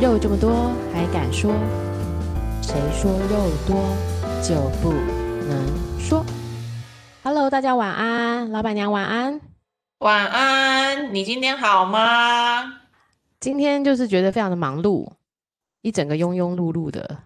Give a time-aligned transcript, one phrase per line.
[0.00, 1.52] 肉这么多还敢说？
[2.62, 3.96] 谁说肉多
[4.40, 6.24] 就不能说
[7.24, 9.40] ？Hello，大家晚安，老板娘晚安，
[9.98, 11.12] 晚安。
[11.12, 12.80] 你今天好吗？
[13.40, 15.10] 今天就是觉得非常的忙碌，
[15.82, 17.18] 一整个庸庸碌碌的。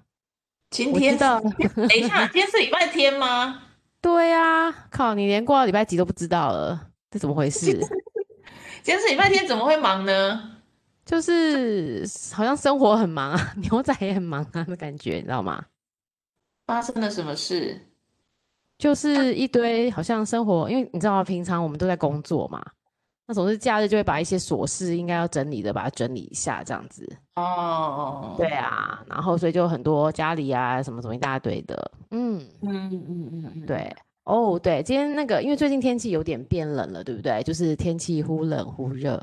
[0.70, 1.42] 今天的，
[1.74, 3.64] 等一下， 今天是礼拜天吗？
[4.00, 7.66] 对呀、啊，靠，你连过到礼拜几都不知道了，这怎么回事？
[8.82, 10.48] 今天是礼拜天，怎么会忙呢？
[11.12, 15.62] 就是好像生活很忙啊， 牛仔也很忙啊的感觉，你知道吗？
[16.66, 17.78] 发生了什么事？
[18.78, 22.64] 就是一堆好像生活，因为你知道，平常我们都在工作嘛，
[23.26, 27.06] 那总是假日就会把一些琐事应该要整理的，把它整理一下，这样子。
[27.36, 33.94] 哦，对啊，然后所以就很多家里啊什么什么一大堆的，嗯嗯嗯嗯嗯，对。
[34.24, 37.42] 哦，对，今天那个，因为最近天气有点变冷了，对不对？
[37.42, 39.20] 就是天气忽冷忽热。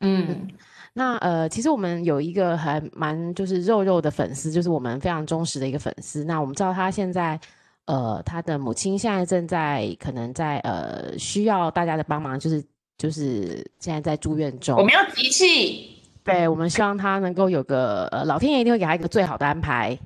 [0.00, 0.48] 嗯，
[0.92, 6.24] 那呃，其实我们有一个还蛮就是肉肉的粉丝，就是我们非常忠实的一个粉丝。
[6.24, 7.38] 那我们知道他现在
[7.86, 12.64] 呃，他的母亲现在正在可能在呃需要大家的帮忙，就是
[12.98, 14.76] 就是现在在住院中。
[14.76, 19.98] 我们要集气，对，我们希望他能够有个呃，老天爷一定会给他一个最好的安排，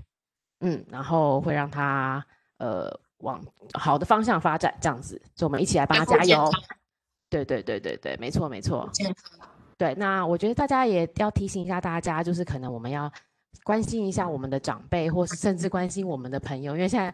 [0.60, 2.24] 嗯，然后会让他
[2.58, 3.00] 呃。
[3.18, 3.40] 往
[3.72, 6.50] 好的方向发展，这样子，所以我们一起来帮他加油。
[7.30, 8.86] 对对对对对，没错没错。
[9.76, 13.10] 对，那我觉得大家也要提醒一下大家，就是可能我们要
[13.62, 17.12] 关心一下我们的长辈，或是甚至关心我们的朋友，因为现在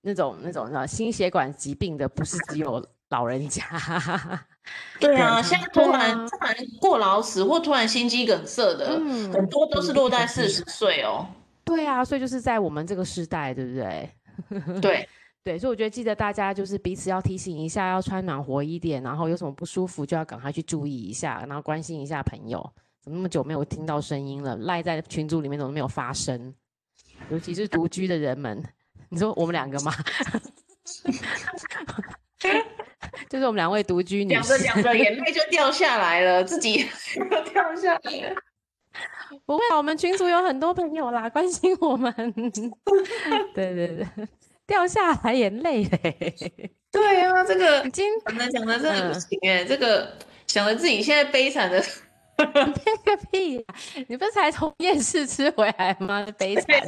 [0.00, 3.62] 那种那种叫心血管疾病的，不是只有老人家。
[5.00, 11.26] 对啊，现在突然突然过劳死或突然心肌梗塞的，嗯，很多都是落在四十岁哦。
[11.64, 14.10] 对啊，所以就是在我们这个时代，对不对？
[14.80, 15.08] 对。
[15.42, 22.60] 对，所以我觉得记得大家就是彼此要提醒一下，要穿暖和一点，然后有什么不舒服就要赶快去注意一下，然后关心一下朋友。
[23.02, 24.54] 怎么那么久没有听到声音了？
[24.58, 26.54] 赖在群组里面怎么没有发声？
[27.30, 28.62] 尤其是独居的人们，
[29.08, 29.92] 你说我们两个吗？
[33.30, 36.86] 就是我们两位独居女士，讲着讲着眼泪就掉下来了，自己
[37.52, 38.34] 掉下来了。
[39.46, 42.12] 不会啊，我们群组有很多朋友啦，关心我们。
[43.54, 44.06] 对 对对。
[44.70, 46.70] 掉下来也累嘞！
[46.92, 50.16] 对啊，这个已经讲的讲的真的不行哎，这个
[50.46, 51.82] 想着自己现在悲惨的，
[52.38, 53.62] 悲个屁呀！
[54.06, 56.24] 你不是才从夜市吃回来吗？
[56.38, 56.66] 悲惨，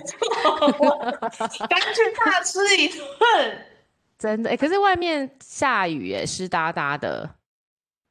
[1.68, 3.58] 刚去大吃一顿，
[4.16, 4.56] 真的哎。
[4.56, 7.28] 可是外面下雨哎，湿哒哒的。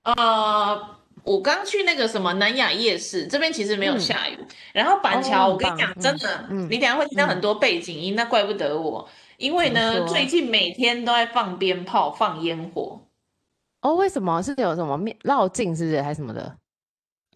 [0.03, 4.37] 呃，我刚去那个什么南雅夜市，这边其实没有下雨。
[4.73, 9.07] 然后板桥，我跟你讲，真的，你等下会听到很多背景音，那怪不得我。
[9.41, 13.01] 因为呢，最近每天都在放鞭炮、放烟火。
[13.81, 14.41] 哦，为什么？
[14.43, 16.55] 是有什么面绕境，是不是还是什么的？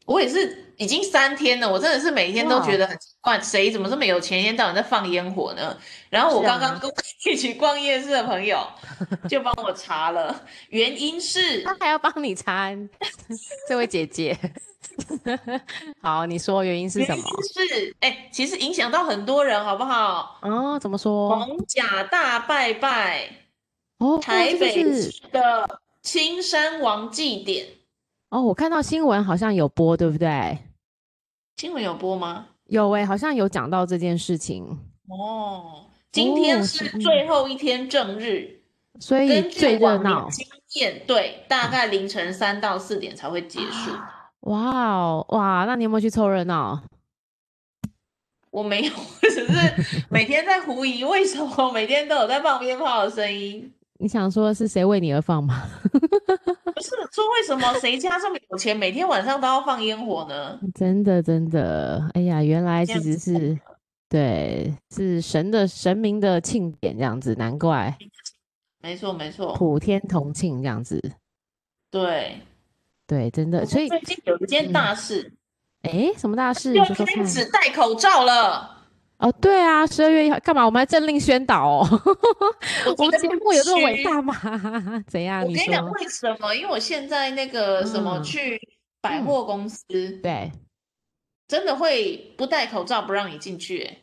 [0.05, 5.75] 我也是已经三天了，我真的是每天都觉得很奇怪，谁怎么这么有钱，一天到晚在放烟火呢？
[6.09, 6.95] 然后我刚刚跟我
[7.29, 8.65] 一起逛夜市的朋友
[9.27, 12.71] 就帮我查了，原因是他还要帮你查，
[13.67, 14.37] 这位姐姐。
[16.01, 17.23] 好，你说原因是什么？
[17.53, 20.39] 是哎、欸，其实影响到很多人，好不好？
[20.41, 21.29] 哦，怎么说？
[21.31, 23.29] 逢甲大拜拜
[23.97, 24.85] 哦，台北
[25.31, 27.65] 的青山王祭典
[28.35, 30.57] 哦，我看到新闻好像有播，对不对？
[31.55, 32.47] 新闻有播吗？
[32.65, 35.85] 有哎、欸，好像有讲到这件事情哦。
[36.11, 38.59] 今天是最后一天正日，
[38.91, 40.29] 哦、所以最热闹。
[40.29, 40.45] 经
[40.81, 43.91] 验对，大概凌晨三到四点才会结束。
[43.91, 45.63] 啊哇哦，哇！
[45.65, 46.83] 那你有没有去凑热闹？
[48.51, 48.91] 我没有，
[49.21, 53.73] 只是每天在狐疑，为什么每天都有在放鞭炮的声音？
[53.97, 55.63] 你想说是谁为你而放吗？
[55.83, 60.59] 不是，说为什么谁家这么有钱，每天晚上都要放烟火呢？
[60.75, 63.57] 真的，真的，哎呀，原来其实是
[64.09, 67.97] 对，是神的神明的庆典这样子，难怪。
[68.83, 71.01] 没错，没错，普天同庆这样子。
[71.89, 72.39] 对。
[73.07, 75.31] 对，真的，所以最近有一件大事，
[75.83, 76.73] 哎、嗯，什么大事？
[76.73, 78.74] 又开始戴口罩了。
[79.17, 80.65] 哦，对啊，十二月一号干嘛？
[80.65, 81.87] 我们还政令宣导哦。
[82.97, 84.33] 我们节目有这么伟大吗？
[85.07, 85.41] 怎样？
[85.41, 86.53] 我跟你讲为什么？
[86.53, 88.59] 因为我现在那个什么去
[89.01, 90.51] 百货公司，嗯嗯、对，
[91.47, 93.83] 真的会不戴口罩不让你进去。
[93.83, 93.97] 哎，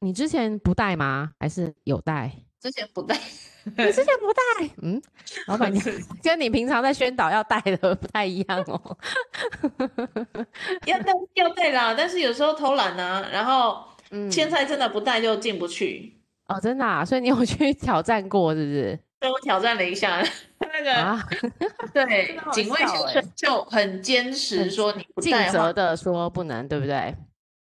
[0.00, 1.30] 你之前不戴吗？
[1.38, 2.32] 还是有戴？
[2.60, 3.18] 之前不戴。
[3.64, 5.02] 你之前不戴，嗯，
[5.46, 5.82] 老板娘
[6.22, 8.98] 跟你平常在宣导要戴的不太一样哦。
[10.84, 13.82] 要戴要戴啦，但是有时候偷懒啊，然后
[14.14, 16.16] 嗯，现在真的不戴就进不去
[16.46, 18.98] 哦，真的啊，所以你有去挑战过是不是？
[19.18, 20.22] 对，我挑战了一下
[20.60, 21.28] 那个，啊、
[21.92, 27.14] 对， 警卫先生就很坚持说你不戴，尽责的说不能，对不对？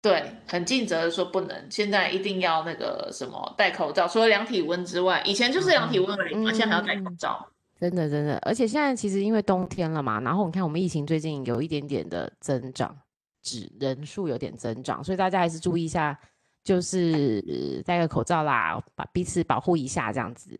[0.00, 7.44] 对，很尽责的说不能，现在一定要那个什么戴口罩，除了量体温之外，以前就是量体温而已嘛，嗯、现在还要戴口罩。
[7.80, 12.96] 真的真的，而且现在其实因为冬天了嘛，然后你看我们疫情最近有一点点的增长，
[13.42, 16.16] 指人数有点增长，所以大家还是注意一下，
[16.68, 20.50] 就是戴个口罩啦，把彼此保护一下这样子。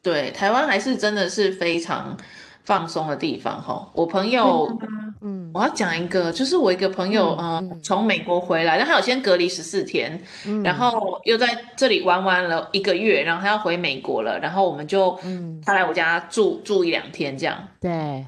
[0.00, 2.16] 对，台湾还是真的是非常
[2.62, 3.90] 放松的地方哈。
[3.92, 4.70] 我朋友，
[5.20, 18.24] 嗯，我要讲一个，就是我一个朋友，嗯，呃、从美国回来，但他有先隔离十四天，嗯，然后又在这里玩玩了一个月，然后他要回美国了，然后我们就，嗯，他来我家住住一两天这样，对。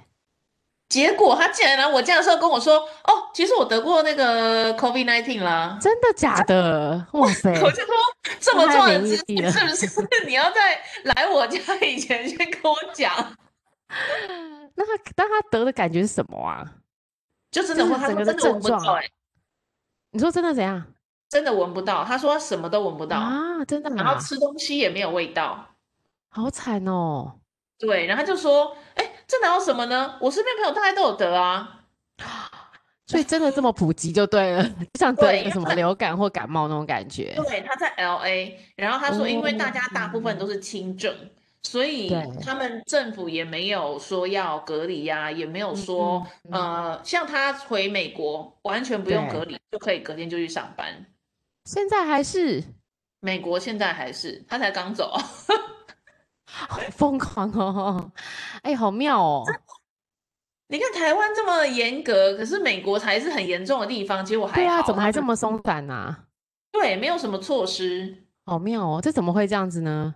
[0.93, 7.03] 结果他竟然来我家的时候跟我说，哦，其实我得过那个 COVID nineteen 啦，真的假的？
[7.13, 7.51] 哇塞！
[7.63, 7.95] 我就说
[8.39, 13.11] 这么重要的事情，是不是你要在来我家以前先跟我讲？
[14.75, 16.63] 那他，但他得的感觉是什么啊？
[17.51, 18.79] 就真的会整个的症状。
[20.11, 20.85] 你说真的怎样？
[21.31, 22.05] 真的闻不到。
[22.05, 23.89] 他说他什么都闻不到啊，真的。
[23.95, 25.69] 然后吃东西也没有味道，
[26.29, 27.39] 好惨哦。
[27.79, 29.09] 对，然后他就说，哎。
[29.33, 30.15] 这哪有什么呢？
[30.21, 31.87] 我身边朋友大概都有得啊，
[33.09, 37.33] 所以真的这么普及就对了，像得什么流感或感冒那种感觉。
[37.37, 41.31] 对，他在 LA，然后他说，因为大家大部分都是轻症，嗯、
[41.63, 42.15] 所以
[42.45, 51.07] 他们政府也没有说要隔离呀、啊，也没有说、嗯、呃，像他回美国完全不用隔离就可以隔天就去上班。
[51.65, 52.63] 现在还是
[53.21, 55.19] 美国，现在还是他才刚走。
[56.53, 58.13] 好疯狂哦！
[58.63, 59.45] 哎，好妙哦！
[60.69, 64.25] 你看台湾这么严格，可是美国才是很严重的地方。
[64.25, 66.25] 其实我还，对啊，怎么还这么松散呢、啊？
[66.71, 69.01] 对，没有什么措施，好妙哦！
[69.03, 70.15] 这怎么会这样子呢？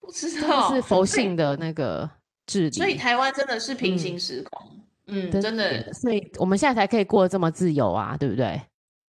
[0.00, 2.10] 不知道是佛性的那个
[2.46, 4.70] 治理，所以台湾真的是平行时空。
[5.06, 8.60] 嗯，嗯真的，所以我们现在才可以过得这么自由啊，对不对？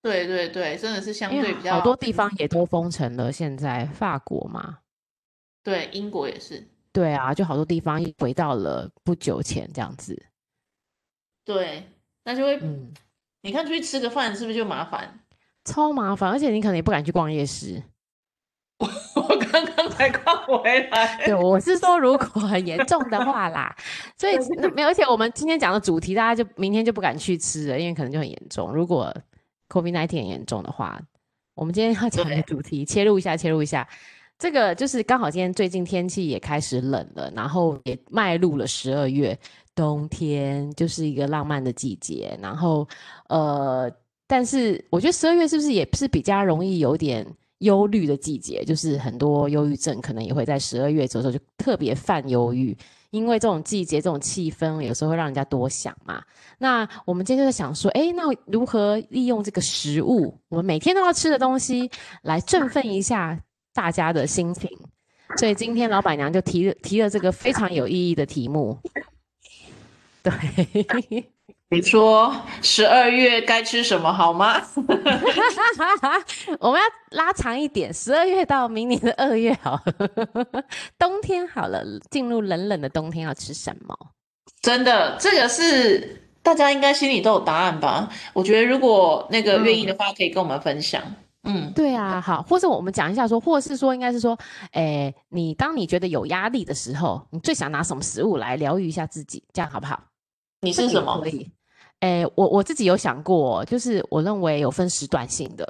[0.02, 3.32] 对对对，真的是相对比较好多地方也都封城了。
[3.32, 4.78] 现在法国嘛。
[5.66, 6.64] 对，英国也是。
[6.94, 10.28] 对啊，就好多地方回到了不久前这样子。
[11.44, 11.90] 对，
[12.24, 12.94] 那就会，嗯，
[13.42, 15.20] 你看出去吃个饭是不是就麻烦？
[15.64, 17.82] 超麻烦，而且你可能也不敢去逛夜市。
[18.78, 18.88] 我
[19.24, 21.26] 我刚刚才逛回来。
[21.26, 23.76] 对，我是说如果很严重的话啦，
[24.16, 24.38] 所以
[24.76, 28.72] 没有，而且我们今天讲的主题，大家就明天就不敢去吃了，因为可能就很严重。
[28.72, 29.12] 如果
[29.70, 31.02] COVID-19 很严重的话，
[31.56, 33.88] 我们今天要讲的主题切入一下，切入一下。
[34.38, 39.38] 这个就是刚好今天最近天气也开始冷了，然后也迈入了十二月，
[39.74, 42.38] 冬天就是一个浪漫的季节。
[42.42, 42.86] 然后，
[43.30, 43.90] 呃，
[44.28, 47.26] 但是我觉得十二月是不是也是比较容易有点
[47.60, 48.62] 忧虑的季节？
[48.66, 52.78] 就是很多忧郁症可能也会在十二月左右就特别犯忧郁，
[53.12, 56.22] 因为这种季节、这种气氛有时候会让人家多想嘛。
[56.58, 61.90] 那我们今天就在想说，哎，那如何利用这个食物，我们每天都要吃的东西
[62.22, 63.40] 来振奋一下？
[63.76, 64.70] 大家的心情，
[65.38, 68.80] 所以今天老板娘就提了提了这个非常有意义的题目。
[70.24, 70.32] 对，
[71.70, 74.62] 你说十二月该吃什么好吗？
[76.60, 79.80] 我们要拉长一点，十二月到明年的二月好。
[80.98, 83.96] 冬天好了，进入冷冷的冬天要吃什么？
[84.62, 88.10] 真的，这个是大家应该心里都有答案吧？
[88.34, 91.04] 我觉得如果那个愿意的话，可以跟我们分享。
[91.04, 91.16] 嗯，
[91.76, 94.38] 对啊，好，或者我们讲一下说，或是说，应该是说，
[94.72, 100.02] 诶，你当你觉得有压力的时候，你最想拿什么食物来疗愈一下自己，这样好不好？
[100.62, 101.20] 你是什么？
[101.22, 101.52] 可以，
[102.00, 105.68] 诶，我我自己有想过，就是我认为有分时段性的，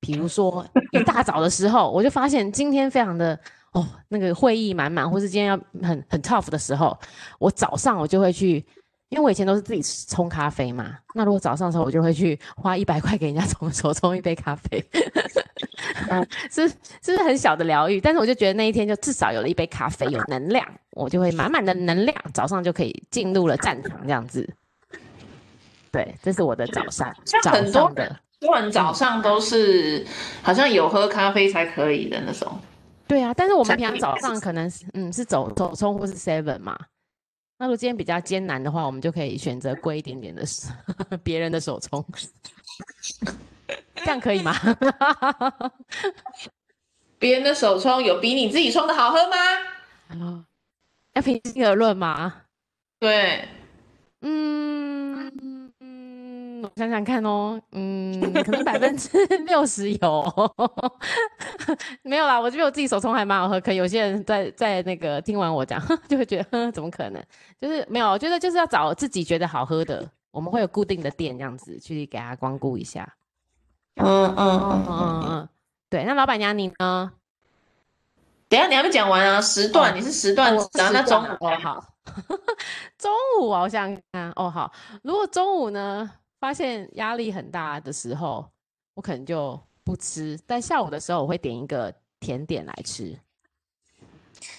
[0.00, 3.38] 比如说一大早的时候，我就发现今天非常的
[3.72, 6.98] 哦，那个会议满满，或是今天要很很 tough 的时候，
[7.38, 8.64] 我早上我就会去。
[9.10, 14.84] 因为我以前都是自己冲咖啡嘛，那如果早上的时候，我就会去花一百块给人家冲手冲一杯咖啡，
[16.50, 18.00] 是是不是很小的疗愈？
[18.00, 24.46] 但是我就觉得那一天就至少有了一杯咖啡，有能量，我就会满满的能量，早上就可以进入了战场这样子。
[25.90, 27.10] 对，这是我的早上。
[27.24, 28.08] 像很多人，
[28.40, 30.06] 很多人早上都是
[30.42, 32.60] 好像有喝咖啡才可以的那种。
[33.06, 36.78] 对啊，但是我们平常早上可能是嗯是走走冲或是 seven 嘛。
[37.58, 40.44] 那如果今天比较艰难的话，我们就可以选择贵一点点的
[41.24, 42.04] 别人的手冲，
[43.96, 44.54] 这样可以吗？
[47.18, 49.36] 别人的手冲有比你自己冲的好喝吗？
[50.08, 50.44] 啊，
[51.14, 52.42] 要平心而论嘛。
[53.00, 53.48] 对，
[54.20, 55.07] 嗯。
[56.62, 60.58] 我想想看哦，嗯，可能百分之六十有，
[62.02, 62.40] 没有啦。
[62.40, 67.22] 我觉得我自己手冲还蛮好喝，可有些人在在那个听完我讲， 就会觉得，怎么可能？
[67.60, 73.14] 就是没有，我觉得就是要找自己觉得好喝的，我们会有固定的店这样子去给他光顾一下。
[73.96, 75.48] 嗯嗯嗯嗯嗯，
[75.90, 76.04] 对。
[76.04, 77.12] 那老板娘你呢？
[78.48, 79.40] 等下你还没讲完啊？
[79.42, 81.84] 时段、哦、你是时段，然后那中午哦好，
[82.96, 84.72] 中午啊，我想想看哦好。
[85.02, 86.10] 如果中午呢，
[86.40, 88.48] 发现压力很大的时候，
[88.94, 90.38] 我可能就不吃。
[90.46, 93.18] 但下午的时候，我会点一个甜点来吃。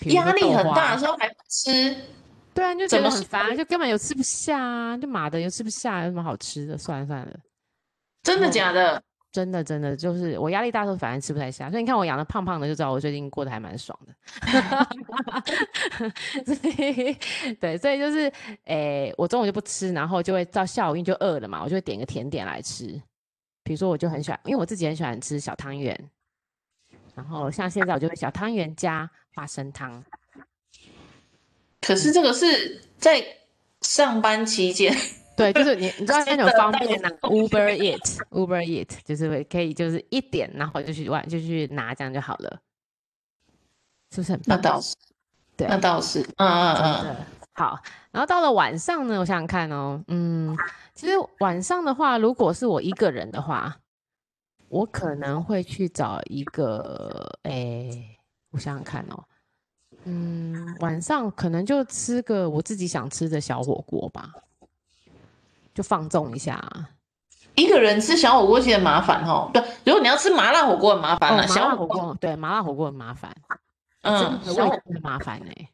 [0.08, 1.96] 压力很大的时候还不吃？
[2.54, 6.78] 对啊，就觉得很烦，就根本又吃不下啊，就麻的又吃不下，有什么好吃的？
[6.78, 7.40] 算了算了，
[8.22, 9.02] 真的假的？
[9.32, 11.70] 真的真的就是我压力大的时候，反而吃不太下。
[11.70, 14.16] 所以你看我养的胖胖的，就知道我最近过得还蛮爽的。
[17.60, 18.32] 对，所以就是，
[18.66, 22.88] 诶、我中午就不吃，然后就会到下午因为就饿了嘛，我就会点个甜点来吃。
[23.64, 26.10] 比如说，我就很喜欢，因为我自己很喜欢吃小汤圆，
[27.14, 30.04] 然后像现在我就会小汤圆加花生汤。
[31.82, 33.24] 可是这个是在
[33.82, 34.92] 上班期间。
[35.39, 42.60] 对，就是你，你知道那种方便拿 Uber Eat，Uber Eat 就是会可以，就是一点，然后就去玩就去拿这样就好了，
[44.12, 44.58] 是不是很棒？
[44.58, 44.96] 那倒是，
[45.55, 47.15] 对，那倒是，嗯嗯嗯，
[47.53, 47.79] 好。
[48.12, 50.53] 然后到了晚上呢，我想想看哦，嗯，
[50.93, 53.77] 其实晚上的话，如果是我一个人的话，
[54.67, 57.89] 我可能会去找一个，哎，
[58.51, 59.24] 我想想看哦，
[60.03, 64.34] 嗯，晚上可能就吃个我自己想吃的小火锅吧。
[65.80, 66.90] 就放纵一下，啊，
[67.56, 69.50] 一个人吃小火锅其实麻烦哦。
[69.54, 71.48] 对，如果你要吃麻辣火锅很麻烦了，啊。
[71.48, 73.34] 小火锅对麻辣火锅很麻烦，
[74.02, 75.70] 嗯，小火锅很麻烦呢，欸，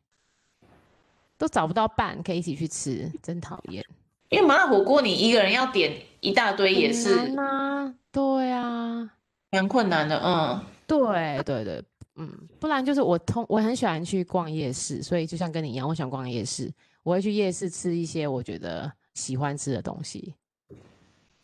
[1.40, 3.84] 都找不到伴可以一起去吃，真讨厌。
[4.30, 9.10] 因为麻辣火锅你一个人要点一大堆也是，啊，对啊，
[9.50, 10.22] 蛮困难的。
[10.24, 11.84] 嗯，对对对，
[12.18, 16.72] 嗯，不然就是我通我很喜欢去逛夜市，所以就像跟你一样，我喜欢逛夜市，
[17.02, 18.92] 我会去夜市吃一些我觉得。
[19.16, 20.36] 喜欢吃的东西，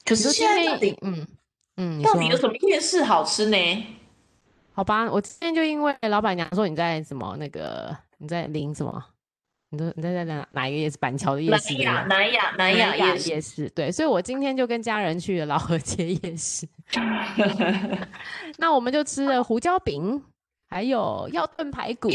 [0.05, 1.27] 可是现在到底，嗯
[1.77, 3.57] 嗯，到底有什么夜市好吃呢？
[4.73, 9.03] 好吧，我今天就因为老板娘说你在什么那个你在临什么，
[9.69, 10.97] 你都你在在哪哪一个夜市？
[10.97, 11.73] 板桥的夜市？
[11.73, 16.67] 南雅南雅南雅夜夜市，对，所以我今天就跟家人去了老河街夜市。
[18.57, 20.23] 那我们就吃了胡椒饼，
[20.69, 22.09] 还有要炖排骨。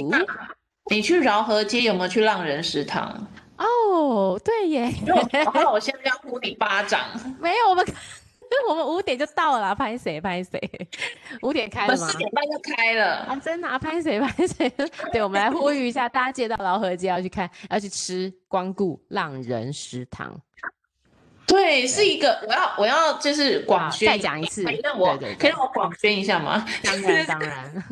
[0.90, 3.26] 你去饶河街有没有去浪人食堂？
[3.58, 4.92] 哦，对耶，
[5.32, 7.00] 然后我现在要呼你巴掌。
[7.40, 7.84] 没有，我们
[8.68, 10.88] 我们五点就到了，拍谁拍谁，
[11.42, 12.06] 五点开了吗？
[12.08, 13.36] 四点半就开了啊！
[13.36, 14.70] 真的啊，拍谁拍谁。
[15.12, 20.40] 对，我们来呼吁一下，大家接到老河街要去看，要去吃光顾浪人食堂。
[21.46, 26.64] 对，对是一个，我要我要就是广宣，再讲一次，可以让我可以让我广宣一下吗？
[26.84, 27.84] 当然当然。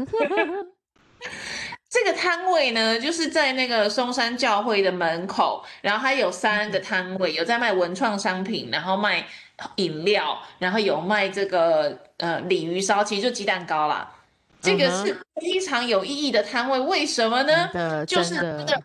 [1.95, 9.25] 这个摊位呢，就是在那个松山教会的门口，然后它有三个摊位，有在卖文创商品，然后卖
[9.77, 14.13] 饮料，然后有卖这个呃鲤鱼烧，其实就鸡蛋糕啦。
[14.61, 18.05] 这个是非常有意义的摊位，为什么呢？
[18.05, 18.83] 就是那个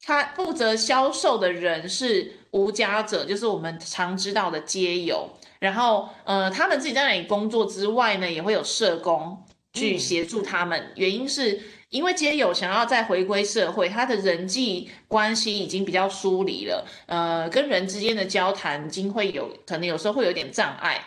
[0.00, 5.28] 他负责销售的人是无家者，就是我们常知道的街友。
[5.58, 9.42] 然后呃，他们自己在那里工作之外呢，也会有社工
[9.72, 11.60] 去协助他们，嗯、原因是。
[11.94, 21.00] 因为街友想要再回归社会，他的人际关系已经比较疏离了，呃，跟人之间的交谈已经会有可能有时候会有点障碍。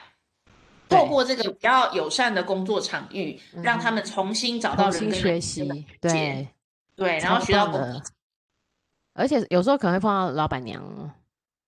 [0.87, 6.47] 透过这个比较友善的工作场域，让他们重新找到人跟人学习，对
[6.95, 8.01] 对，然后学到的，
[9.13, 10.81] 而且有时候可能会碰到老板娘，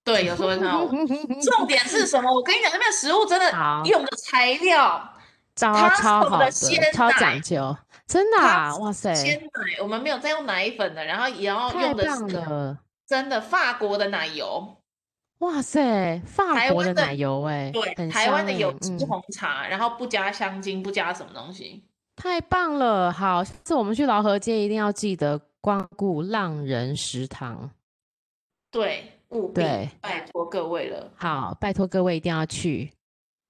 [0.05, 0.85] 对，有时候会碰到。
[1.43, 2.33] 重点是什么？
[2.33, 3.51] 我跟你讲，那边食物真的
[3.83, 5.13] 用的材料，
[5.57, 6.49] 超超好的，
[6.93, 7.75] 超讲究。
[8.09, 9.13] 真的啊，哇塞！
[9.13, 14.77] 鲜奶，我们没有在用奶粉的，然后也要用的是真的法国的奶油。
[15.37, 21.83] 哇塞，法国的奶油哎，对，台湾的有机红茶，然后不加香精，不加什么东西，
[22.15, 23.11] 太棒了。
[23.11, 27.69] 好，下次我们去劳河街一定要记得光顾浪人食堂。
[28.71, 29.61] 对，务必
[30.01, 31.11] 拜托各位了。
[31.15, 32.91] 好，拜托各位一定要去。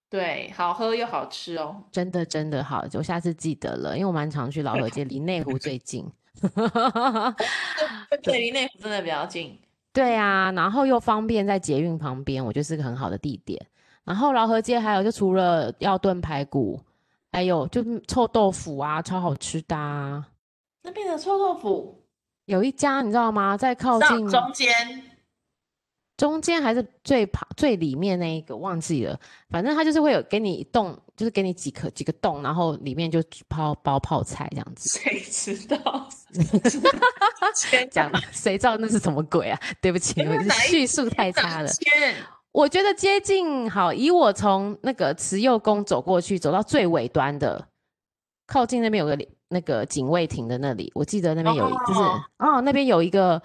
[0.09, 6.03] 对，好喝又好吃哦，真的真的好，我下次记得了，因为我蛮常去老河街，离内湖最近。
[8.23, 9.55] 对，离内湖真的比较近。
[9.93, 13.63] 对啊，然后又方便在捷运旁边，我觉得是个很好的地点。
[14.03, 16.79] 然后老河街还有就除了要炖排骨，
[17.31, 20.25] 还有就臭豆腐啊，超好吃的啊。
[20.81, 22.03] 那边的臭豆腐
[22.45, 23.55] 有一家你知道吗？
[23.55, 25.03] 在靠近中间。
[26.19, 29.17] 中间还是最旁最里面那一个忘记了，
[29.49, 34.89] 反正他就是会有给你洞，就是给你几颗几个洞，然后里面就泡包泡菜这样子。
[34.99, 36.09] 谁知道？
[37.55, 39.57] 先讲吧，谁知道那是什么鬼啊？
[39.79, 41.69] 对不起，我叙述太差了。
[42.51, 47.65] 我觉得接近好，以我从那个慈幼宫走过去，走到最尾端的，
[48.45, 51.99] 靠近那边有个那个警卫亭的那里，我记得那边有一，就是
[52.39, 53.41] 哦，那边有一个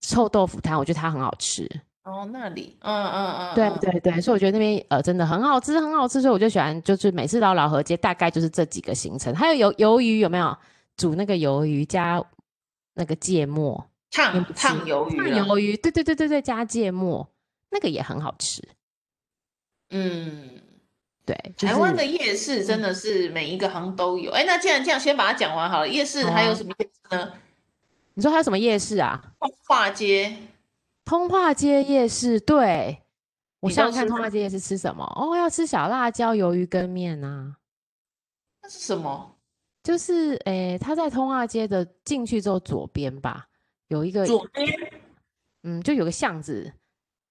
[0.00, 1.68] 臭豆腐摊，我觉得它很好吃。
[2.06, 9.34] 哦，那里，嗯嗯嗯，对对对，所以我觉得那边呃真的很好吃，很好吃，所以我就喜欢，就是每次到老河街，大概就是这几个行程。
[9.34, 10.56] 还有鱿鱿鱼有没有？
[10.96, 12.24] 煮那个鱿鱼加
[12.94, 17.28] 那个芥末，烫烫鱿鱼，烫鱿鱼，对对对对对，加芥末，
[17.70, 18.62] 那个也很好吃。
[19.90, 20.58] 嗯，
[21.26, 24.30] 对，就是、台湾的夜市真的是每一个行都有。
[24.30, 25.88] 哎、嗯，那既然这样，先把它讲完好了。
[25.88, 27.22] 夜市还有什么夜市呢？
[27.24, 27.34] 啊、
[28.14, 29.22] 你说还有什么夜市啊？
[29.38, 30.34] 通化街。
[31.06, 33.00] 通化街夜市，对，
[33.60, 35.04] 我想想看通化街夜市吃什么？
[35.16, 37.56] 哦，要吃小辣椒鱿鱼羹面啊。
[38.60, 39.38] 那是什么？
[39.84, 43.46] 就是诶，他在通化街的进去之后左边吧，
[43.86, 44.68] 有一个左边，
[45.62, 46.72] 嗯，就有个巷子，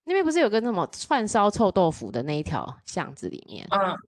[0.05, 3.99] 那边不是有个那么串烧臭豆腐的那一条巷子里面，嗯，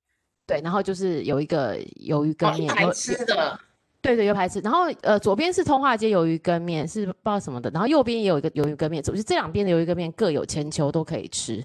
[0.45, 3.59] 对，然后就是有一个鱿鱼羹面，排吃的。
[4.07, 11.61] 对对，有排吃，然后呃，左边是通化街鱿鱼羹面，是不知道什么的，然后右边也有一个鱿鱼羹面，就是这两边的鱿鱼羹面各有千秋，都可以吃，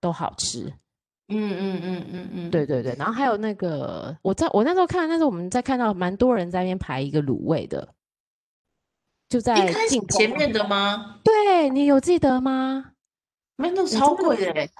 [0.00, 0.72] 都好吃。
[1.28, 7.86] 嗯嗯嗯嗯嗯，对对对，然后还有那个，我在我那时候看，那时候我们在看到蛮多人在那边排一个卤味的，
[9.28, 9.54] 就在
[10.08, 11.20] 前面的吗？
[11.22, 12.92] 对，你有记得吗？
[13.56, 14.70] 没有，那超贵的，欸，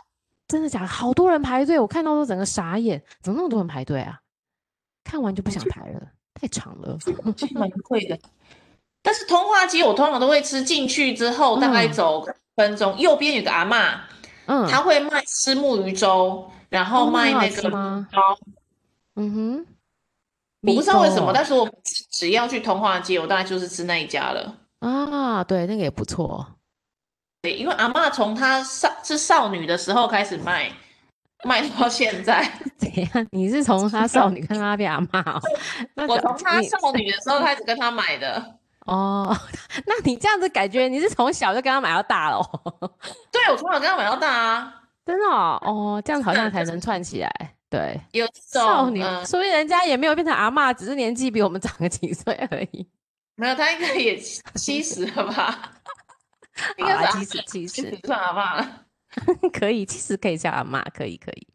[0.48, 0.86] 真的假的？
[0.86, 4.18] 好多人排队，我看到都整个傻眼，怎么那么多人排队啊？
[5.04, 6.00] 看完就不想排了。
[6.42, 6.98] 太长了，
[7.54, 8.18] 蛮贵的。
[9.00, 13.96] 但是通化街我通常都会吃，进去之后大概走分钟，嗯、右边有个阿嬷，
[14.46, 18.08] 嗯，他会卖虱目鱼粥，然后卖那个吗？
[19.14, 19.66] 嗯哼，
[20.62, 21.68] 我不知道为什么，但是我
[22.10, 24.58] 只要去通化街，我大概就是吃那一家了。
[24.80, 26.44] 啊，对，那个也不错。
[27.42, 30.72] 对，因为阿嬷从她少是少女的时候开始卖。
[31.44, 33.26] 卖到现在 怎样？
[33.30, 35.40] 你是从她少女看到她变阿嬷哦？
[36.08, 39.36] 我从她少女的时候开始跟她买的哦。
[39.86, 42.40] 那你这样子感觉你是从小就跟她买到大了？
[43.30, 45.58] 对，我从小跟她买到大啊，真的哦。
[45.64, 47.54] 哦，这样好像才能串起来。
[47.68, 52.86] 对，有少女，所以人家也没有变成阿嬷，只是年纪比我们长个几岁而已。
[53.34, 55.72] 没有，她应该也七十了吧？
[56.76, 58.84] 应该是七十，七十算了。
[59.52, 61.46] 可以，其实可以叫阿妈，可以可以。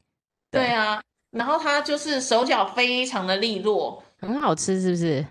[0.52, 5.26] 对，对啊，然后它就是手脚非常的利落，很好吃，是不是？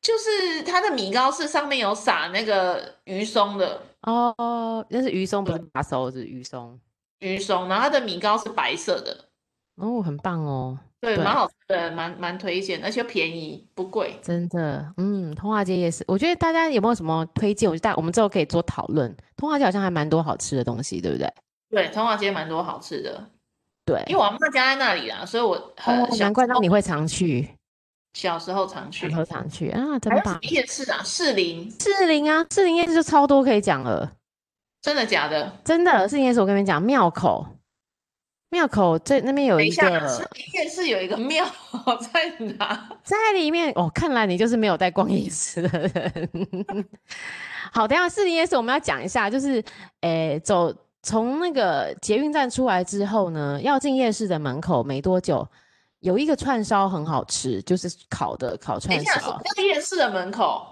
[0.00, 6.80] 就是它的米糕是上面有撒那个鱼松的哦，那是鱼松，不是麻松，是鱼松。
[7.20, 9.28] 鱼松，然后它的米糕是白色的，
[9.76, 10.78] 哦，很棒哦。
[11.02, 14.94] 对，蛮好吃的，蛮蛮推荐，而且便宜不贵，真的。
[14.96, 17.68] 嗯，通化街夜市，我觉得大家有没有什么推荐？
[17.68, 19.12] 我觉得我们之后可以做讨论。
[19.36, 21.28] 通化街好像还蛮多好吃的东西，对不对？
[21.70, 23.28] 对，通化街蛮多好吃的。
[23.84, 27.50] 对，因为我阿妈家在那里啦，所以我很、哦、难怪那你会常去。
[28.14, 30.38] 小时候常去，小时候常去啊，真棒。
[30.42, 34.12] 夜市啊，士林，士林啊，士林夜市就超多可以讲了。
[34.80, 35.50] 真的假的？
[35.64, 37.44] 真的，士林夜市我跟你们讲，庙口。
[38.52, 39.90] 庙口这那边有一个，
[40.52, 41.42] 夜市有一个庙
[42.12, 42.86] 在哪？
[43.02, 43.90] 在里面哦。
[43.94, 46.30] 看来你就是没有带逛夜市的人。
[47.72, 49.54] 好，等下士林夜市我们要讲一下，就是
[50.02, 50.70] 诶、欸，走
[51.02, 55.48] 从那个捷运站出来之后呢，要进夜市的门口没多久，
[56.00, 59.40] 有一个串烧很好吃，就是烤的烤串烧。
[59.56, 60.62] 在夜市的门口？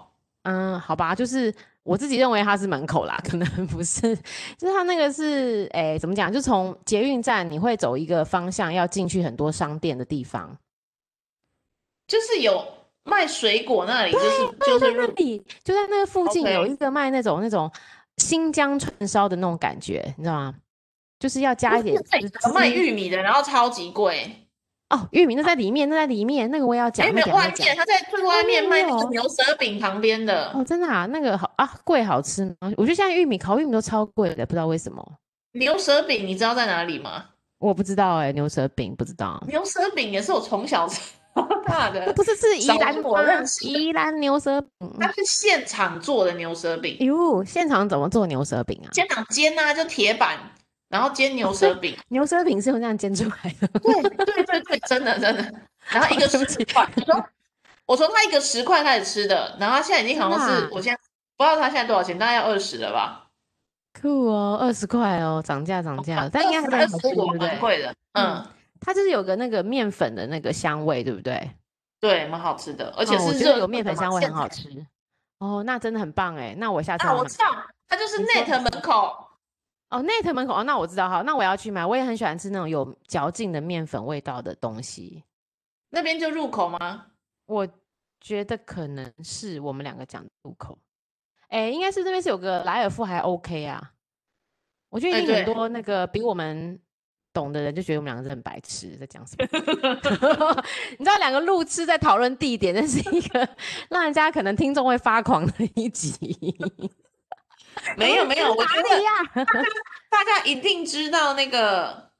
[0.43, 1.51] 嗯，好吧，就是。
[1.83, 4.15] 我自己认为它是门口啦，可能不是，
[4.57, 6.31] 就是它那个是，哎、欸，怎么讲？
[6.31, 10.57] 就从捷运站你会走一个方向，要进去很多商店的地方，
[12.07, 12.65] 就是有
[13.03, 14.27] 卖水果那里，就是
[14.65, 17.71] 就在那里，就在那个附近有一个卖那种.那种
[18.17, 20.53] 新疆串烧的那种感觉，你知道吗？
[21.17, 21.99] 就是要加一点，
[22.53, 24.29] 卖玉米的，然后超级贵。
[24.91, 27.07] 哦，玉米那在里面，那在里面，那个我也要讲。
[27.07, 30.51] 哎，没有外面，他在最外面卖那个牛舌饼旁边的。
[30.53, 32.71] 哦，真的啊，那个好啊，贵好吃吗？
[32.77, 35.03] 我觉得现在玉米烤玉米都超贵的，不知道为什么。
[35.53, 37.25] 牛舌饼你知道在哪里吗？
[37.59, 39.41] 我不知道哎，牛舌饼不知道。
[39.47, 40.99] 牛舌饼也是我从小吃
[41.65, 46.97] 大的， 不是是宜兰我认识宜兰牛舌饼，它是现场做的牛舌饼。
[46.99, 48.89] 哟，现场怎么做牛舌饼啊？
[48.91, 50.37] 现场煎啊，就铁板。
[50.91, 53.67] 然后煎牛舌饼， 牛舌饼是用这样煎出来的。
[53.79, 55.53] 对对对对，真的真的。
[55.89, 57.23] 然后一个十块，我从
[57.85, 60.99] 我从他一个十块开始吃的，然后他现在已经好像是，我现在
[61.37, 63.29] 不知道他现在多少钱，大概要二十了吧？
[64.01, 67.95] 酷哦，二十块哦，涨价涨价了，但应该还是很贵的。
[68.13, 68.45] 嗯，
[68.81, 71.49] 它就是有个那个面粉的那个香味，对不对？
[71.99, 74.67] 对，蛮好吃的，而且是热有面粉香味，很好吃。
[75.39, 77.07] 哦，那真的很棒哎，那我下次。
[77.07, 77.45] 啊，我知道，
[77.87, 79.30] 它就是 Net 门口。
[79.91, 81.85] 哦，Net 门口哦，那我知道哈，那我要去买。
[81.85, 85.23] 我也很喜欢吃那种有嚼劲的面粉味道的东西。
[85.89, 87.07] 那边就入口吗？
[87.45, 87.67] 我
[88.21, 90.77] 觉得可能是我们两个讲的入口。
[91.49, 93.91] 哎，应该是这边是有个莱尔富还 OK 啊。
[94.89, 96.79] 我觉得一定很多那个比我们
[97.33, 99.45] 懂的人就觉得我们两个是很白痴，在讲什么？
[100.97, 103.49] 你知道两个路痴在讨论地点，那是一个
[103.89, 106.55] 让人家可能听众会发狂的一集。
[107.97, 109.45] 没 有没有，我觉得大家
[110.09, 112.11] 大家一定知道那个，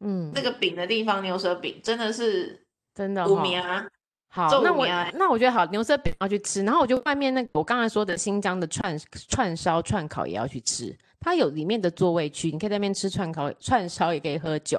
[0.00, 3.86] 嗯，那个饼的地方，牛舌饼真的是真的五名啊。
[4.30, 14.78] 好，那我那我觉得好，牛舌饼要去吃，然后我就外面那个我刚才说的新疆的串串烧串烤也要去吃，它有里面的座位区，你可以在那边吃串烤串烧，也可以喝酒。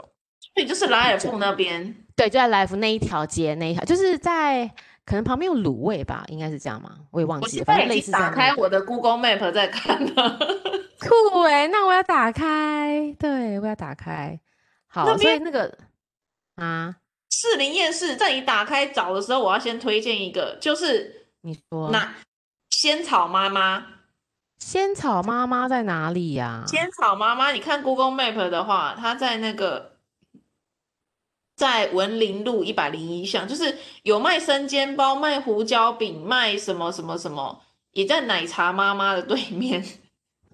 [0.54, 4.70] 所以，就是莱尔富那边，对，就在莱尔富那一条街那一条，就是在。
[5.10, 6.92] 可能旁边有卤味吧，应该是这样吗？
[7.10, 7.66] 我也忘记了。
[7.66, 8.12] 反正类似。
[8.12, 10.38] 打开我的 Google Map 在看呢。
[11.00, 13.16] 酷哎， 那我要打开。
[13.18, 14.40] 对，我要打开。
[14.86, 15.76] 好，所以那个
[16.58, 16.96] 啊，
[17.32, 22.14] 士林夜市，在你打开找的时候，我要先推荐一个，就是你说那
[22.70, 23.84] 仙草妈妈。
[24.60, 26.66] 仙草妈妈在哪里呀？
[26.68, 29.89] 仙草妈妈，你看 Google Map 的话，它在那个。
[31.60, 37.60] 在文林路一百零一巷，就是有卖生煎包、卖胡椒饼、卖什么什么什么，
[37.92, 39.84] 也在奶茶妈妈的对面。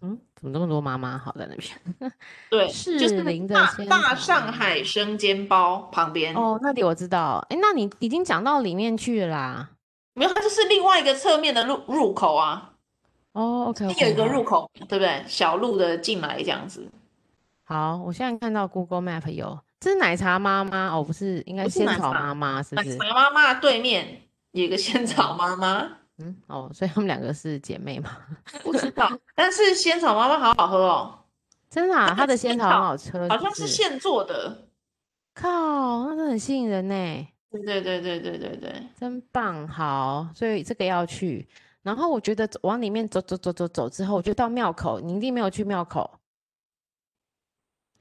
[0.01, 1.15] 嗯，怎么这么多妈妈？
[1.15, 2.11] 好在那边。
[2.49, 6.33] 对，士林的大大上海生煎包旁边。
[6.33, 7.45] 哦，那里我知道。
[7.51, 9.69] 哎，那你已经讲到里面去了啦？
[10.15, 12.71] 没有，它就是另外一个侧面的入入口啊。
[13.33, 15.23] 哦，OK，, okay 有一个入口，对不对？
[15.27, 16.89] 小路的进来这样子。
[17.63, 19.59] 好，我现在看到 Google Map 有。
[19.79, 22.95] 这是奶茶妈妈哦，不是，应该是仙草妈妈，是不是？
[22.95, 28.17] 奶茶妈妈对面有一个仙草妈妈，嗯，哦，所以他们两个是姐妹吗？
[28.63, 31.19] 不知道，但是仙草妈妈好好喝哦，
[31.69, 34.67] 真的啊，它的仙草很好吃，好像是现做的，
[35.33, 37.27] 靠，那真的很吸引人呢。
[37.51, 41.47] 对对对对对对对，真棒，好，所以这个要去。
[41.83, 46.19] 然后我觉得往里面走走走走走之后，我就到庙口，你一定没有去庙口，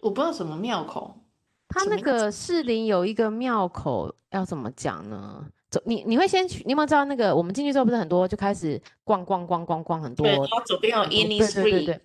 [0.00, 1.14] 我不知道什么庙口。
[1.74, 5.44] 他那个士林有一个庙口，要怎么讲呢？
[5.68, 7.34] 走，你你会先去，你有没有知道那个？
[7.34, 10.24] 我们进去之后不是很多，就开始逛逛逛逛逛很多。
[10.24, 11.98] 对，左边有 Innisfree。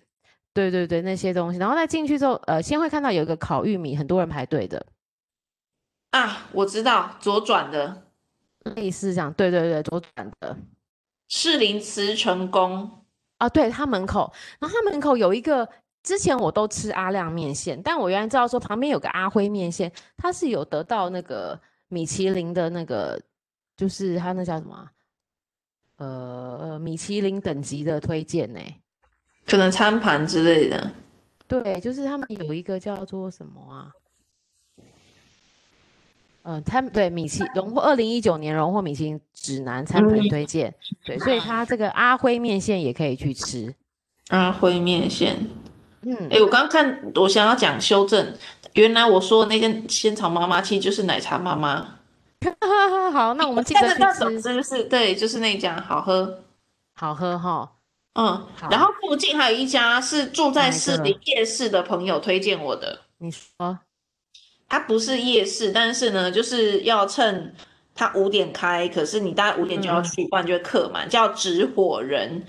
[0.52, 1.58] 对对对那些东西。
[1.60, 4.84] 然后再进去之后，呃，先会看到有一个烤玉米，很多人排队的。
[6.10, 8.02] 啊，我知道，左转的，
[8.74, 9.32] 类似这样。
[9.34, 10.56] 对对对，左转的。
[11.28, 13.04] 士林慈诚宫
[13.38, 15.68] 啊，对，他门口，然后他门口有一个。
[16.02, 23.20] 之前我都吃阿亮面线，但我原来知道说旁边有个阿辉面线，它是有得到那个米其林的那个，
[23.76, 24.88] 就是它那叫什么？
[25.98, 28.60] 呃，米其林等级的推荐呢？
[29.46, 30.90] 可能餐盘之类的。
[31.46, 33.92] 对，就是他们有一个叫做什么啊？
[36.42, 43.74] 嗯、呃，餐对米其荣获二零一九年荣获米其林指南餐盘推荐，对，所以他这个阿辉面线也可以去吃。
[44.28, 45.36] 阿辉面线。
[46.02, 48.34] 嗯，哎、欸，我刚刚看，我想要讲修正，
[48.72, 51.98] 原来我说的那间仙草妈妈，其实就是奶茶妈妈。
[53.12, 54.84] 好，那我们记得去吃，是不是？
[54.84, 56.42] 对，就是那家，好喝，
[56.94, 57.70] 好喝哈。
[58.14, 63.00] 嗯，然后附近还有一家是住在市里夜市的朋友推荐我的。
[63.18, 63.78] 你说，
[64.68, 67.54] 它不是夜市，但是呢，就是要趁
[67.94, 71.08] 它五点开，可是你大概五点就要去，不然就会客满。
[71.08, 72.42] 叫直火人，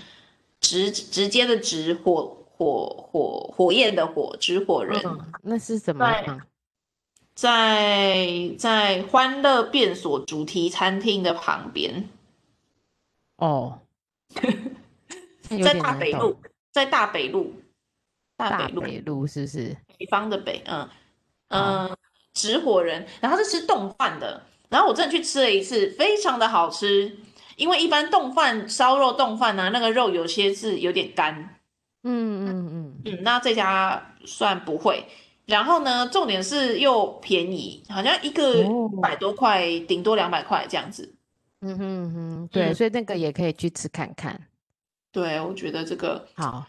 [0.58, 2.38] 直直接的直火。
[2.56, 6.40] 火火火焰的火，直火人，嗯、那是什么样？
[7.34, 12.08] 在在欢乐变所主题餐厅的旁边。
[13.36, 13.80] 哦，
[15.62, 16.36] 在大北路，
[16.70, 17.54] 在大北路，
[18.36, 19.76] 大北路，大北路是不是？
[19.98, 20.88] 北方的北，嗯
[21.48, 21.96] 嗯，哦、
[22.34, 23.06] 直火人。
[23.20, 27.18] 然后是吃冻饭的，然后我真的去吃了一次，非常的好吃。
[27.56, 31.56] 因为一般冻饭、烧肉冻饭呢，那个肉有些是有点干。
[32.04, 35.04] 嗯嗯嗯嗯，那这家算不会。
[35.44, 41.14] 然后呢，重点是又便宜，好像一个一百多块，顶多两百块这样子。
[41.60, 44.40] 嗯哼哼，对，嗯、所以那个也可以去吃看看。
[45.10, 46.64] 对，我觉得这个好。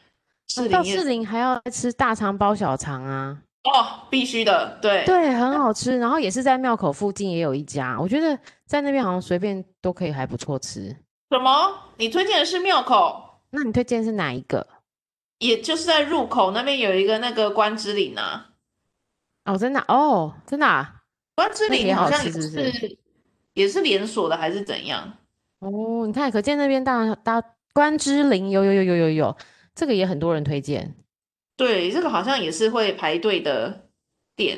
[0.47, 3.37] 士林到士林还要吃大肠包小肠啊？
[3.63, 4.77] 哦，必须的。
[4.81, 5.97] 对对，很好吃。
[5.97, 10.95] 然后也是在庙口附近也有一家，我觉得在那边好像随便都可以还不错吃。
[11.29, 11.73] 什么？
[11.97, 13.39] 你推荐的是庙口？
[13.51, 14.67] 那你推荐是哪一个？
[15.43, 18.51] 也就是在入口那边有一个那个关之琳啊，
[19.43, 21.01] 哦，真的哦，真的啊，
[21.35, 22.97] 关之琳好像也是
[23.53, 25.17] 也是连锁的还是怎样？
[25.59, 29.37] 哦，你看，可见那边大大关之琳有有有有有有，
[29.75, 30.95] 这个也很多人推荐。
[31.57, 33.87] 对，这个好像也是会排队的
[34.37, 34.57] 店。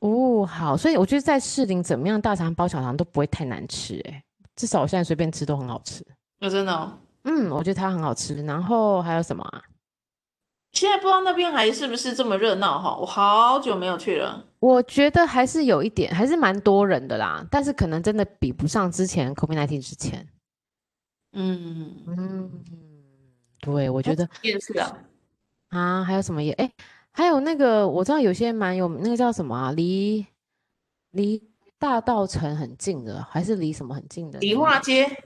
[0.00, 4.22] 哦，好，所以我觉得在士林怎么样大肠包小肠都不会太难吃，哎，
[4.56, 6.04] 至少我现在随便吃都很好吃。
[6.40, 6.98] 有真的哦？
[7.24, 8.42] 嗯，我觉得它很好吃。
[8.42, 9.62] 然后还有什么啊？
[10.72, 12.96] 现在不知道那边还是不是这么热闹哈？
[12.96, 14.44] 我好久没有去了。
[14.58, 17.46] 我觉得还是有一点，还是蛮多人的啦。
[17.50, 20.26] 但是可能真的比不上之前 COVID-19 之前。
[21.34, 22.50] 嗯嗯，
[23.60, 24.98] 对，我觉得也是啊。
[25.68, 26.72] 啊，还有什么也哎，
[27.10, 30.26] 还有那个我知道有些蛮有那个叫什么啊，离
[31.10, 31.42] 离
[31.78, 34.38] 大道城很近的，还是离什么很近的？
[34.38, 35.24] 迪化街。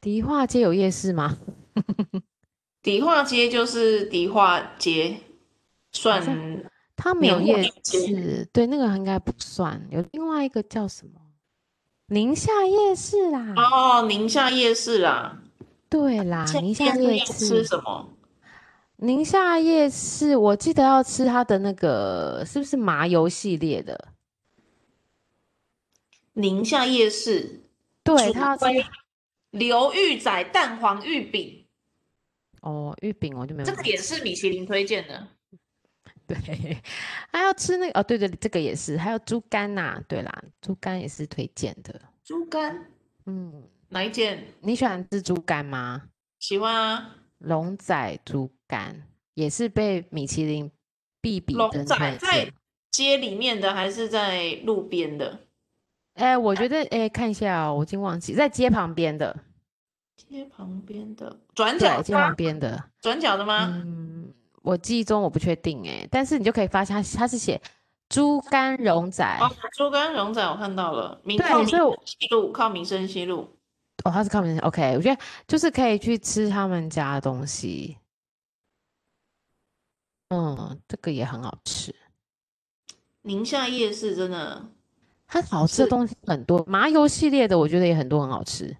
[0.00, 1.38] 迪化街有夜市吗？
[2.84, 5.16] 迪化街就是迪化街，
[5.90, 6.22] 算
[6.94, 9.88] 它没有夜市，对，那个应该不算。
[9.90, 11.18] 有另外一个叫什么？
[12.08, 13.54] 宁夏夜市啦。
[13.56, 15.40] 哦，宁夏夜市啦。
[15.88, 18.10] 对啦，宁夏夜市吃什么？
[18.96, 24.08] 宁夏夜市，我记得要吃它的那个，是不是麻油系列的？
[26.34, 27.62] 宁夏夜市，
[28.02, 28.66] 对，它要吃。
[29.52, 31.63] 刘玉仔蛋黄玉饼，
[32.64, 33.66] 哦，玉饼我就没有。
[33.68, 35.28] 这个也是米其林推荐的，
[36.26, 36.36] 对，
[37.30, 42.00] 还要吃那个哦，对对，这个也是，还有猪肝呐、啊，对啦，猪肝也是推荐的。
[42.24, 42.86] 猪肝，
[43.26, 44.46] 嗯，哪一件？
[44.60, 46.08] 你喜欢吃猪肝吗？
[46.40, 50.70] 喜欢啊，龙仔猪肝也是被米其林
[51.20, 51.78] 必比登推。
[51.78, 52.50] 龙仔在
[52.90, 55.40] 街里面的还是在路边的？
[56.14, 59.38] 哎、欸，我觉得，哎、欸，看一下哦，我已经忘记在街旁边的，
[60.16, 63.66] 街旁边的转角，街旁边的转角的吗？
[63.68, 67.60] 嗯，我记忆中我不确定哎，但是你就可以发现它，它是写
[68.08, 73.48] 猪肝荣仔哦，猪肝荣仔我看到了，对，靠民生西路，靠民生西路，
[74.04, 77.98] 哦，它是靠民生，OK，我觉得就是可以去吃他们家的东西，
[80.28, 81.94] 嗯，这个也很好吃，
[83.22, 84.64] 宁夏夜市真的。
[85.26, 88.76] 它好吃的东西很多，麻油系列的我觉得也很多，很好吃。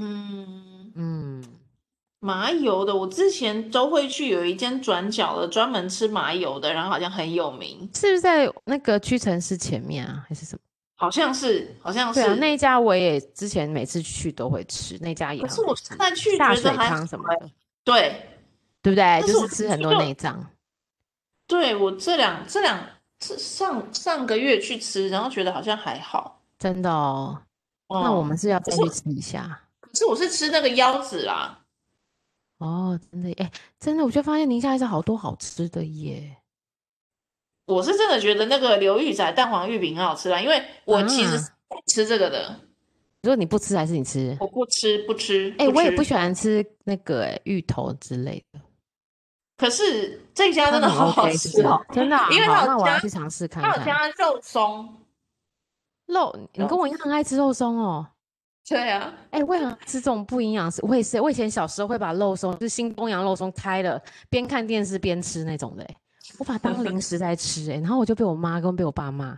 [0.00, 1.44] 嗯嗯，
[2.18, 10.60] 麻油的我之前都会去有一间转角的，专门吃麻油的，然后好像很有名，是不是在那个屈臣氏前面啊，还是什么？
[10.96, 12.20] 好像是，好像是。
[12.20, 15.42] 啊，那一家我也之前每次去都会吃，那家也。
[15.42, 17.50] 可是我现在去大水汤什么的，
[17.84, 18.26] 对，
[18.82, 19.20] 对不对？
[19.26, 20.44] 就是吃很多内脏。
[21.46, 22.80] 对我这两这两。
[23.22, 27.38] 上上个月去吃，然后觉得好像还好，真的哦。
[27.88, 29.60] 哦，那我们是要再去吃一下。
[29.90, 31.58] 可是我是吃那个腰子啦。
[32.58, 36.36] 哦，真的哎，真的，我就发现宁夏还是好多好吃的耶。
[37.66, 42.48] 我是真的觉得那个刘玉仔蛋黄玉饼很好吃啦，因为我其实不吃这个的。
[42.48, 42.60] 啊，
[43.22, 44.36] 如果你不吃还是你吃？
[44.40, 45.54] 我不吃，不吃。
[45.58, 48.60] 哎，我也不喜欢吃那个哎芋头之类的。
[49.56, 53.72] 可是这家真的好好吃哦，真的， 因为它那我要去尝试看看。
[53.72, 54.96] 它有加肉松，
[56.06, 58.06] 肉，你跟我一样很爱吃肉松哦。
[58.70, 60.80] 对啊，哎，为什么吃这种不营养食？
[60.86, 65.84] 我也是，我以前小时候会把肉松，就是新东阳肉松开了，边看电视边吃那种的，
[66.38, 69.34] 我把它当零食在吃，哎，然后我就被我妈跟被我爸骂，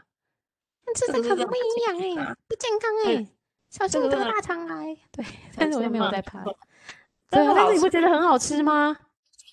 [0.95, 3.27] 吃这个很不营养哎，不健康哎，
[3.71, 4.95] 小心得大肠癌。
[5.11, 5.25] 对，
[5.57, 6.45] 但是我又没有在怕。
[7.31, 8.95] 对，但是你不觉得很好吃吗？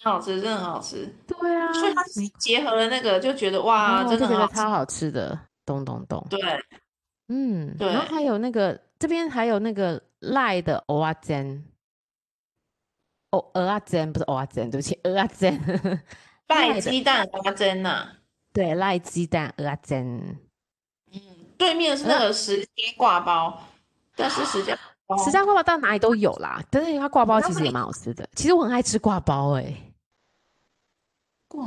[0.02, 1.08] 很好吃，真的很好吃。
[1.26, 2.04] 对啊，所以它
[2.38, 5.39] 结合了那个，就觉得哇，真的觉得超好吃的。
[5.65, 6.26] 咚咚咚。
[6.30, 6.39] 对，
[7.30, 7.88] 嗯，对。
[7.88, 11.65] 然后还有那个这边还有那个赖的蚵仔煎，
[13.31, 16.03] 哦，蚵仔煎不是蚵仔煎，对不起，蚵仔煎。
[16.47, 18.09] 赖鸡蛋蚵仔煎呐？
[18.51, 20.39] 对，赖鸡蛋蚵仔煎。
[21.12, 21.21] 嗯，
[21.57, 23.62] 对面是那个石阶挂包，
[24.15, 24.77] 但是石阶。
[25.25, 28.29] 石家挂包到哪里都有啦，但是它挂包其实也蛮好吃的。
[28.35, 29.93] 其实我很爱吃挂包哎、欸，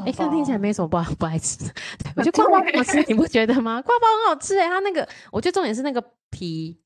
[0.07, 1.75] 哎，这样听起来没什么不好不爱吃的。
[2.15, 3.83] 我觉得挂包很好吃，你不觉得吗？
[3.83, 6.81] 挂包很好吃哎、欸，它那个我觉得重点是那个皮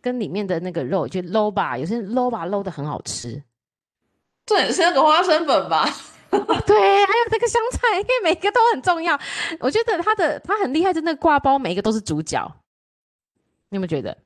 [0.00, 3.42] 跟里面的那个肉，就卤吧，有些卤吧卤的很好吃。
[4.46, 5.88] 重点是那个花生粉吧？
[6.30, 9.18] 对，还有那个香菜，因为每个都很重要。
[9.58, 12.50] 我觉得它的它很厉害，就那个挂包每一个都是主角。
[13.68, 14.16] 你有没有觉得？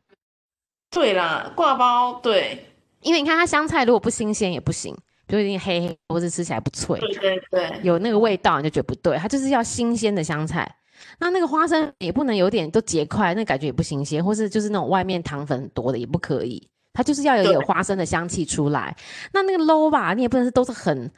[0.90, 4.94] 对啦，挂包对，因为你看它香菜如果不新鲜也不行，
[5.26, 10.76] 比如有点黑黑，或者吃起来不脆，对对对，有那个味道你就觉得不对，它就是要新鲜的香菜。
[11.18, 18.96] 那那个花生也不能有点都结块，那感觉也不新鲜，或是就是那种外面糖粉很多的也不可以，它就是要有点花生的香气出来。
[19.32, 21.10] 那那个卤吧，你也不能是都是很。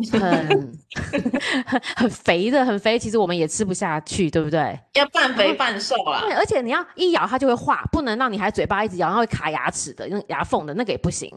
[0.10, 0.78] 很
[1.94, 4.80] 很肥的，很肥，其实我们也吃不下去，对不对？
[4.94, 6.22] 要半肥半瘦啦。
[6.22, 11.30] 对，而且你要一咬它就会化，不能让你还嘴巴一直咬，然后会卡牙齿的，用牙缝的那个也不行。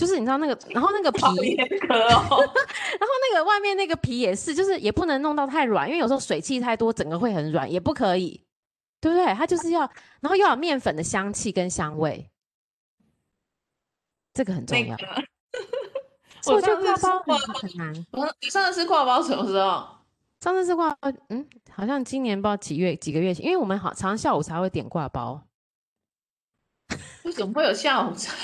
[0.00, 1.28] 就是你知道那个，然后那个皮，哦。
[1.92, 8.42] 然后那个外面那个皮也是，就是也不能弄到太软，因为有时候水汽太多，整个会很软，也不可以，
[8.98, 9.26] 对不对？
[9.34, 9.80] 它就是要，
[10.20, 12.30] 然后又有面粉的香气跟香味，
[14.32, 14.96] 这个很重要。
[14.96, 15.26] 那个、
[16.46, 18.06] 我觉得挂包很难。
[18.12, 19.86] 我你上次吃挂包什么时候？
[20.40, 25.42] 上次吃挂包，嗯，好像今年不知道几月几个月前，因为我们好常下午才会点挂包。
[27.24, 28.34] 为什么会有下午茶？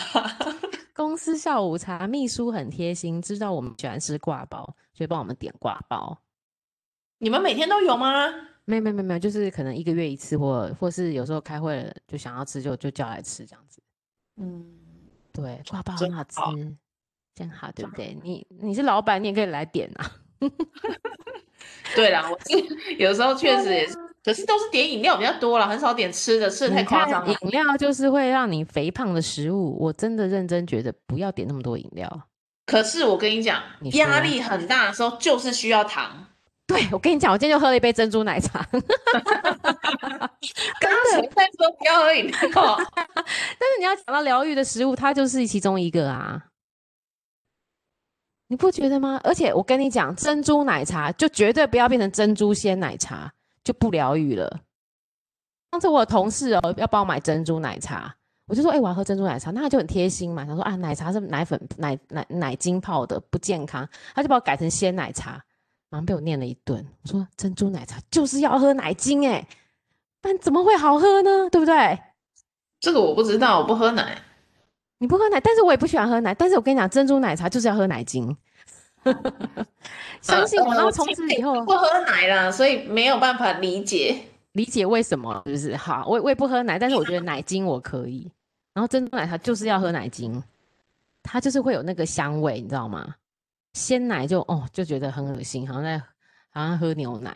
[0.95, 4.65] 公司下午茶，秘书很贴心，知道我们喜欢吃挂包，
[4.95, 6.19] 所以帮我们点挂包。
[7.19, 8.13] 你们每天都有吗？
[8.65, 13.81] 没有没有没有，就是可能一个月一次，或或是有时候开会了就想要吃就，就就叫来吃这样子。
[14.37, 14.65] 嗯，
[15.33, 16.37] 对，挂包很好吃，
[17.35, 18.17] 真好，好，对不对？
[18.23, 20.11] 你你是老板，你也可以来点啊。
[21.95, 23.95] 对啦，我是有时候确实也是。
[24.27, 27.33] 可是都是点饮料比较多了，很少点吃的，吃的太夸张了。
[27.43, 32.23] 饮料就是会让你肥胖的食物，我真的认真觉得不要点那么多饮料。
[32.67, 33.63] 可是我跟你讲，
[33.93, 36.27] 压力很大的时候就是需要糖。
[36.67, 38.67] 对，我跟你讲，我今天就喝了一杯珍珠奶茶。
[38.73, 38.83] 刚
[41.13, 42.41] 才在说不要喝饮料，
[43.15, 46.47] 但是你要讲到疗愈的食物，它就是其中一个啊。
[48.49, 49.21] 你不觉得吗？
[49.23, 53.33] 而且我跟你讲，珍珠奶茶就绝对不要变成珍珠鲜奶茶。
[53.67, 54.61] 就不疗愈了。
[55.73, 58.15] 上次我有同事哦，要帮我买珍珠奶茶，
[58.47, 65.43] 我就说：“哎、欸，我要喝珍珠奶茶。”那他就很贴心嘛，他说：“啊，奶茶是奶粉、奶奶奶精泡的，不健康。”他就把我改成鲜奶茶，
[65.91, 66.87] 马上被我念了一顿。
[67.03, 69.45] 我说：“珍珠奶茶就是要喝奶精哎，
[70.23, 71.51] 不然怎么会好喝呢？
[71.51, 71.99] 对不对？”
[72.79, 74.17] 这个我不知道，我不喝奶。
[74.99, 76.33] 你不喝奶，但是我也不喜欢喝奶。
[76.33, 78.35] 但是我跟你讲，珍珠奶茶就是要喝奶精。
[80.21, 84.17] 相信我，然后从此以后不喝奶了，所以没有办法理解
[84.53, 88.31] 理解为什么，就是好，我我也不喝奶，但是我觉得奶精我可以。
[88.75, 90.43] 然后珍珠奶茶就是要喝奶精，
[91.23, 93.15] 它就是会有那个香味，你知道吗？
[93.73, 95.99] 鲜奶就哦就觉得很恶心，好像在
[96.51, 97.35] 好像喝牛奶。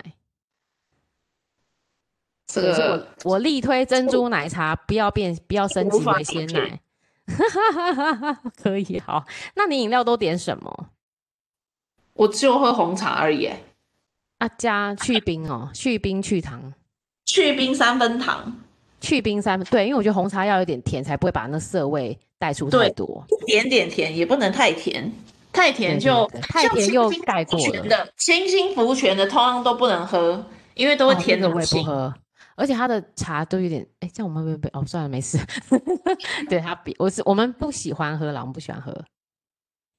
[2.47, 6.79] 这个我我力推珍珠奶茶，不要变，不要升级为鲜奶。
[8.61, 10.89] 可以好，那你饮料都点什么？
[12.21, 13.49] 我只有喝红茶而已，
[14.37, 16.71] 啊，加去冰哦， 去冰去糖，
[17.25, 18.61] 去冰三分糖，
[18.99, 25.11] 去冰三分，对，因为我觉得红茶要有点甜，才不会把那涩味带出太多，一点点甜也不能太甜，
[25.51, 28.07] 太甜就太甜又盖过了。
[28.17, 32.13] 清心福泉的通常都不能喝，因为都会甜的，我也不喝，
[32.55, 35.39] 而且它的茶都有点，哎，这样我们会不会哦，算了，没事，
[36.47, 38.95] 对它比我是我们不喜欢喝了，我们不喜欢喝。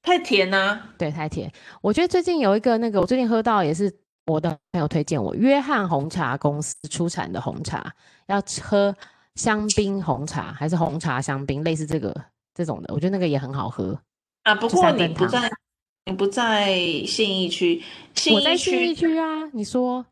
[0.02, 1.50] 太甜呐、啊，对，太甜。
[1.80, 3.92] 我觉得最近有一个那个，我最近喝到也是
[4.26, 7.94] 我的朋友推荐我，约翰红茶公司出产的红茶，
[8.26, 8.94] 要喝
[9.36, 12.12] 香槟红茶还是红茶香槟，类似这个
[12.52, 13.98] 这种的，我觉得那个也很好喝
[14.42, 14.54] 啊。
[14.56, 15.50] 不过你不在，
[16.06, 16.74] 你不在
[17.06, 17.80] 信义区，
[18.14, 19.48] 信义区，我在信义区啊。
[19.52, 20.04] 你说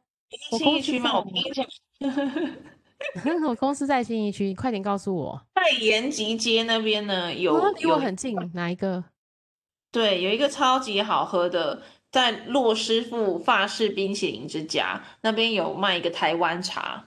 [0.56, 1.16] 信义区吗？
[1.16, 5.42] 我跟你讲， 我公司在信义区，你快点告诉我。
[5.54, 9.02] 在延吉街那边呢，有离我很近，哪一个？
[9.92, 17.04] 对，有一个超级好喝的，在洛师傅法式冰淇淋之家那边有卖一个台湾茶，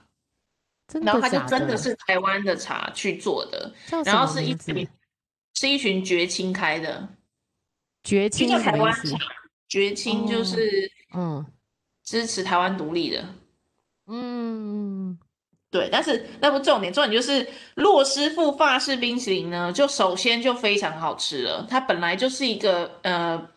[1.02, 3.72] 然后它就真的是台湾的茶去做的，
[4.04, 4.86] 然后是一群
[5.54, 7.08] 是一群绝青开的，
[8.02, 9.18] 绝青台湾茶，
[9.68, 11.44] 绝青就是嗯
[12.02, 13.34] 支持台湾独立的，
[14.06, 15.18] 嗯。
[15.74, 21.66] 对，但是那不重点，重点就是骆师傅法式冰淇淋呢，就首先就非常好吃了。
[21.68, 23.48] 它本来就是一个呃，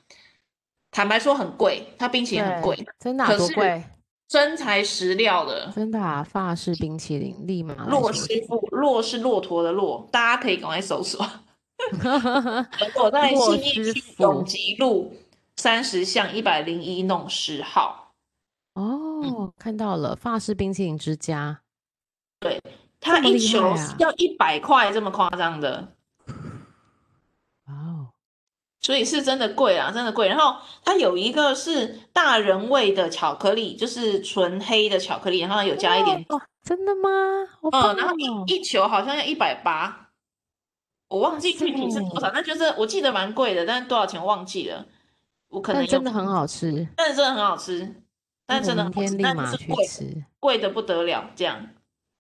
[0.90, 3.84] 坦白说很贵，它冰淇淋很贵，真的、啊、多贵？
[4.28, 6.24] 真材实料的，真的啊！
[6.24, 11.24] 法式冰淇淋，立马骆师傅，骆是骆驼的骆，大家可以赶快搜索。
[13.00, 15.14] 我在信义区永吉路
[15.56, 18.16] 三十巷一百零一弄十号。
[18.74, 21.62] 哦、嗯，看到了，法式冰淇淋之家。
[22.40, 22.62] 对，
[23.00, 25.94] 它一球要一百块，这么夸张的，
[27.66, 28.10] 哦，
[28.80, 30.28] 所以是真的贵啊，真的贵。
[30.28, 37.10] 然后它有一个是大人味的巧克力，就是纯黑的巧克力，然后有加一点，哦，真的吗？
[37.62, 40.10] 哦、嗯，然后一一球好像要一百八，
[41.08, 44.86] 我忘记具体是多少，那就是我记得蛮贵的，但是多少钱忘记了，
[45.50, 47.96] 我可能真的很好吃，但是真的很好吃，
[48.46, 49.88] 但是真的很好吃，但是贵，
[50.40, 51.68] 贵的不得了，这样。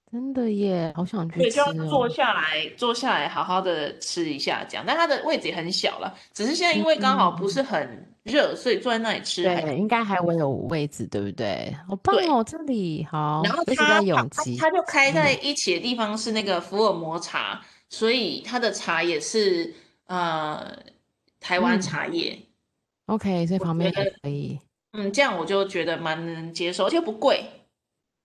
[0.09, 1.39] 真的耶，好想去。
[1.39, 4.83] 对，就要坐下来，坐下来好好的吃一下这样。
[4.87, 9.43] 但它的位置也很小了，只是现在因为刚好不是很热、嗯，所以坐在那里吃。
[9.43, 11.75] 对，应该还会有位置，对不对？
[11.87, 13.41] 好棒哦，这里好。
[13.43, 14.01] 然后它它
[14.57, 19.73] 它就开在一起的地方是那个福尔摩茶，嗯、所以它的茶也是
[20.05, 20.73] 呃
[21.41, 22.33] 台湾茶叶。
[23.07, 24.57] 嗯、OK，这旁边也可以。
[24.93, 27.43] 嗯，这样我就觉得蛮能接受，而且不贵。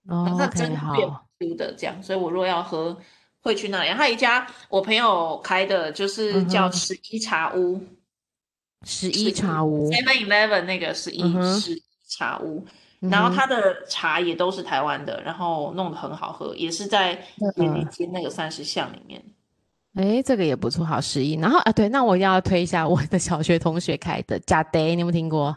[0.07, 0.75] 哦，那真
[1.55, 2.97] 的这样，所以我如果要喝，
[3.41, 3.91] 会去那里。
[3.91, 7.81] 还有一家我朋友开的，就是叫十一茶屋。
[8.85, 11.21] 十一茶屋，Seven Eleven 那个十一
[11.61, 12.65] 十一茶屋。
[13.01, 17.21] 然后他的茶也都是台湾的，然后弄得很好喝，也是在
[17.57, 19.21] 便利街那个三十巷里面。
[19.95, 21.35] 哎，这个也不错，好十一。
[21.35, 25.57] 然后啊，对，那我要推一下我的小学同学开的假 day，你有没有听过？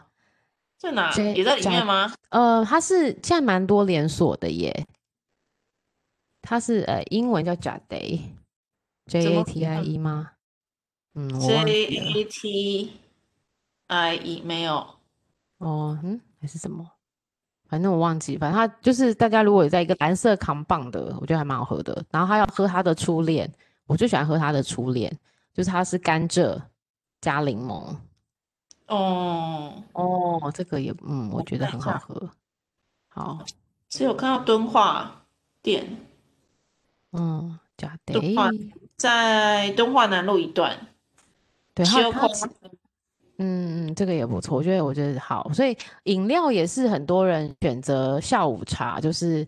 [0.76, 1.14] 在哪？
[1.34, 2.12] 也在里面吗？
[2.30, 4.86] 呃，它是现在蛮多连锁的耶。
[6.46, 10.30] 它是呃，英文叫 Jade，J A T I E 吗？
[11.14, 12.92] 嗯，J A T
[13.88, 14.86] I E 没有。
[15.58, 16.88] 哦，嗯，还是什么？
[17.68, 22.04] 反正我忘记，反正它就是大家如果有在一个蓝色扛棒的，我觉得还蛮好喝的。
[22.12, 23.52] 然后他要喝他的初恋，
[23.86, 25.10] 我最喜欢喝他的初恋，
[25.52, 26.62] 就是它是甘蔗
[27.20, 27.96] 加柠檬。
[28.86, 32.30] 哦哦，这个也嗯，我觉得很好喝。
[33.08, 33.44] 好，
[33.88, 35.26] 所以我看到敦化
[35.60, 35.84] 店，
[37.18, 38.20] 嗯，假的，
[38.96, 40.76] 在敦化南路一段，
[41.74, 42.00] 对，它
[43.38, 49.46] 嗯嗯，这个也不错，我觉得我觉得好，所以饮料也是很多人选择下午茶，就是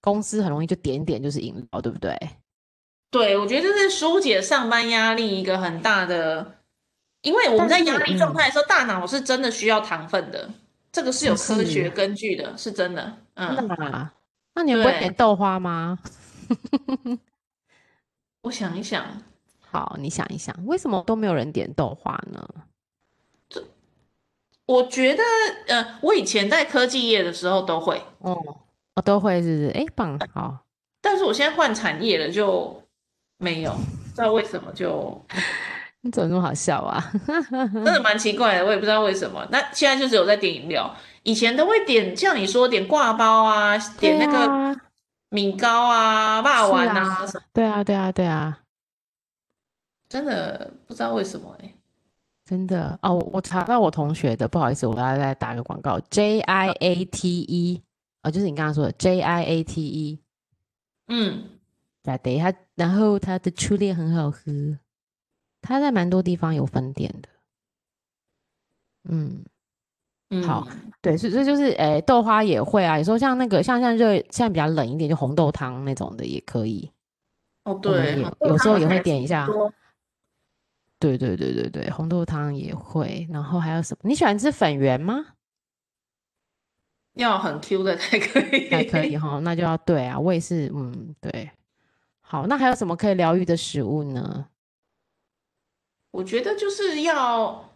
[0.00, 2.18] 公司很容易就点点就是饮料，对不对？
[3.10, 6.54] 对，我觉得这是疏解上班压力一个很大的，
[7.22, 10.48] 因为我们在压力状态的时候，大脑是真的需要糖分的，
[10.90, 13.16] 这个是有科学根据的，是真的。
[13.34, 14.12] 嗯，那
[14.54, 15.98] 那你不会点豆花吗？
[18.42, 19.04] 我想一想，
[19.70, 22.48] 好，你想一想，为什么都没有人点豆花呢？
[24.66, 25.22] 我觉得，
[25.68, 28.36] 呃，我以前在科技业的时候都会，哦，
[28.94, 29.70] 我都会，是不是？
[29.78, 30.58] 哎，棒，好。
[31.00, 32.82] 但是我现在换产业了，就
[33.38, 33.70] 没有，
[34.10, 35.24] 不知道为什么就。
[36.02, 37.12] 你怎么那么好笑啊？
[37.26, 39.44] 真的蛮奇怪的，我也不知道为什么。
[39.50, 40.94] 那现在就只有在点饮料，
[41.24, 44.80] 以前都会点，像你说点挂包啊，点那个
[45.28, 48.60] 米糕啊、霸丸啊，啊，对啊，对啊，对啊，
[50.08, 51.74] 真的不知道为什么哎、欸。
[52.44, 57.82] 真的哦，我查到我同学的，不好意思，我要再打个广告，J I A T E，
[58.22, 60.22] 哦，就是你刚刚说的 J I A T E，
[61.08, 61.58] 嗯，
[62.04, 64.78] 对，等一下，然后他的初恋很好喝，
[65.60, 67.28] 他在蛮多地方有分店的，
[69.08, 69.44] 嗯，
[70.30, 70.66] 嗯好，
[71.00, 76.90] 对，所以这就是，诶、欸，豆花也会啊，有时候像那个，像像热，现在比较冷一点，就红豆汤那种的也可以，
[77.64, 79.48] 哦，对，有时候也会点一下。
[80.98, 84.08] 对对对对对，红豆汤也会，然后还有什么？
[84.08, 85.26] 你喜欢吃粉圆吗？
[87.14, 91.50] 要很 Q 的才可以，才可以哈，那就要对啊，我也是，嗯，对。
[92.20, 94.46] 好，那还有什么可以疗愈的食物呢？
[96.10, 97.70] 我觉得就是要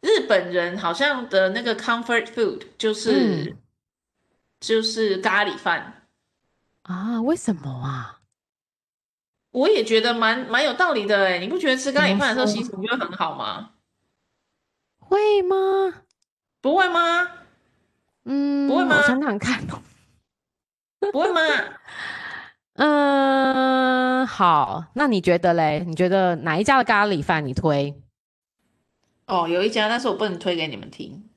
[0.00, 3.56] 日本人好像的那个 comfort food 就是、嗯、
[4.60, 6.02] 就是咖喱饭
[6.82, 7.20] 啊？
[7.22, 8.20] 为什么啊？
[9.52, 13.70] 我也觉得蛮蛮有道理的哎，你不觉得吃咖喱饭的时候心情就会很好吗？
[14.98, 15.56] 会吗？
[16.60, 17.28] 不会吗？
[18.24, 18.96] 嗯，不会吗？
[18.98, 19.80] 我想想看哦，
[21.12, 21.40] 不会吗？
[22.74, 25.84] 嗯， 好，那你觉得嘞？
[25.86, 27.94] 你觉得哪一家的咖喱饭你推？
[29.26, 31.28] 哦，有一家，但是我不能推给你们听。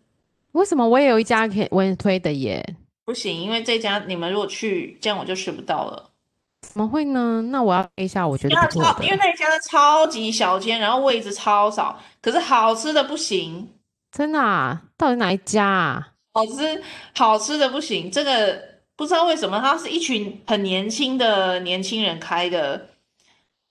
[0.53, 0.87] 为什么？
[0.87, 2.75] 我也有一家可以我也推的耶。
[3.05, 6.11] 不行，因为这家你们如果去，这样我就吃不到了。
[6.61, 7.41] 怎么会呢？
[7.49, 9.03] 那我要推一下，我觉得不错的。
[9.03, 13.69] 因为那一家的超级小间，然后位置超少，可是好吃的不行。
[14.11, 14.83] 真的啊？
[14.97, 16.13] 到底哪一家啊？
[16.33, 16.83] 好吃，
[17.15, 18.11] 好吃的不行。
[18.11, 18.61] 这个
[18.95, 22.89] 不知道为什么，它是一群很年轻的年轻人开的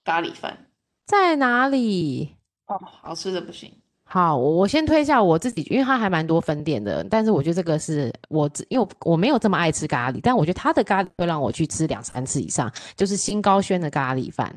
[0.05, 0.67] 咖喱饭。
[1.07, 2.37] 在哪里？
[2.67, 3.73] 哦，好吃的不行。
[4.11, 14.51] 好，我我先推一下我自己，因为它还蛮多分店的，但是我觉得这个是我，因为我我没有这么爱吃咖喱，但我觉得它的咖喱会让我去吃两三次以上，就是新高轩的咖喱饭。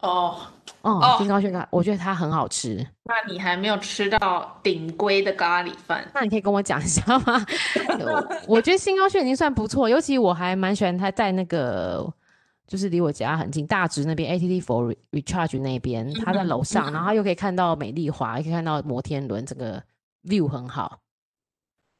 [0.00, 0.38] 哦
[0.80, 2.86] 哦，新高轩咖，我觉得它很好吃。
[3.04, 6.02] 那你还没有吃到顶规的咖喱饭？
[6.14, 7.44] 那你可以跟我讲一下吗？
[8.00, 12.10] 我，我觉得新高轩已经算不错，尤其我还蛮喜欢它在那个。
[12.70, 19.82] 就是离我家很近，大直那边 ATT for Recharge 那边，他在楼上，然后又可以看到美丽华，又可以看到摩天轮，整个
[20.22, 21.00] view 很好。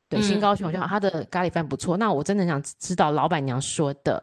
[0.08, 1.96] 对，新高雄我觉得他的咖喱饭不错。
[1.96, 4.22] 那我真的想知道老板娘说的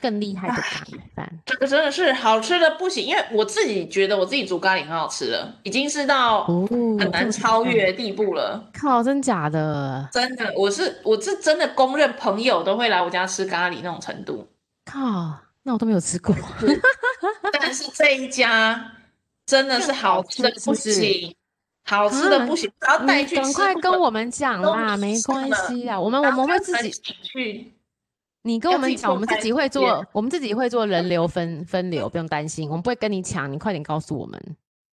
[0.00, 8.54] 更厉害的咖喱饭，这个真的是好吃的不行，因为我自己觉得我自己煮咖喱很好吃了，已经是到很难超越的地步了。
[8.54, 10.08] 哦、靠，真假的？
[10.10, 14.48] 真的，我是我是真的公认，朋友都会来我家吃咖喱那种程度。
[14.86, 16.34] 靠，那我都没有吃过。
[17.52, 18.92] 但是这一家
[19.44, 21.34] 真的是好吃的 不行，
[21.84, 26.90] 好吃的不行，然后带去赶快跟我们讲啦，没关系啊，我们我们会自己
[27.22, 27.72] 去。
[28.42, 34.40] 你跟我们讲，我们自己会做，我们自己会做人流分 分流，不用担心，我们不会跟你抢，你快点告诉我们。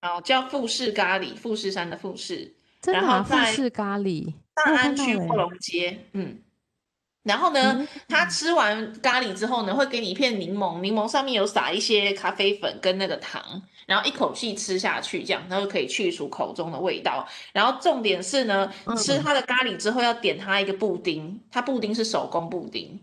[0.01, 6.39] 好，叫富士咖喱，富士山的富士，真的啊，富士咖喱，大安区卧龙街，嗯。
[7.23, 13.41] 然后呢，他吃完咖喱之后呢，会给你一片柠檬，柠檬上面有撒一些咖啡粉跟那个糖，
[13.85, 17.27] 然后一口气吃下去，这样，然后可以去除口中的味道。
[17.53, 22.99] 然后重点是呢，吃他的咖喱之后要点他一个布丁，他布丁是手工布丁。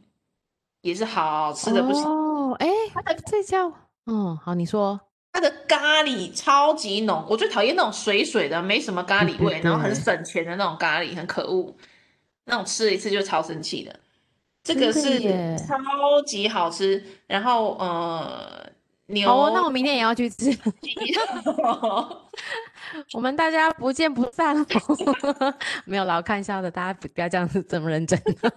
[0.82, 3.70] 也是好吃的不行哦，哎，它的这叫，
[4.06, 4.98] 嗯，好，你说
[5.30, 11.76] 它的咖喱超级浓，我最讨厌那种水水的，没什么咖喱味，然后很省钱的那种咖喱，很可恶，
[12.46, 14.00] 那种吃一次就超生气的。
[14.74, 15.20] 这个是
[15.66, 18.70] 超级好吃，然后呃，
[19.06, 20.56] 牛，哦，那我明天也要去吃。
[23.14, 24.56] 我们大家不见不散
[25.84, 28.20] 没有老看笑的，大家不要这样子这么认真。
[28.26, 28.50] 这个。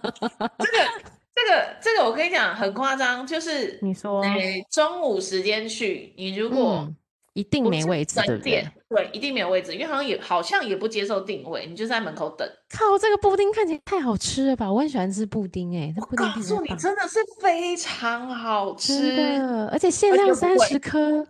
[1.36, 6.96] 这个这个我跟你讲很夸张，就是你说，哎，中午时间去，你如果、嗯、
[7.34, 8.66] 一定没位置，对不对？
[8.88, 12.48] 对，一定没有位置，因为好像也好像也不接受定位，你就在门口等。
[12.70, 14.72] 靠，这个布丁看起来太好吃了吧！
[14.72, 21.26] 我很喜欢吃布丁，哎，我告诉你，真的是非常好吃，而且限量三十颗。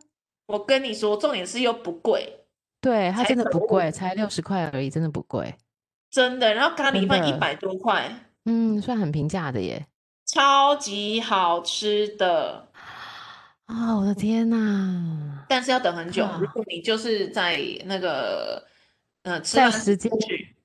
[0.46, 2.40] 我跟你说，重点是又不贵，
[2.82, 5.55] 对，它真的不贵，才六十块而已，真的不贵，
[6.11, 6.52] 真的。
[6.52, 9.86] 然后咖喱饭一百多块，嗯，算很平价的耶。
[10.26, 12.68] 超级好吃的
[13.67, 14.01] 啊、哦！
[14.01, 15.45] 我的天哪！
[15.49, 16.29] 但是要等很久。
[16.39, 18.62] 如果你就是在那个
[19.23, 20.11] 呃，在时间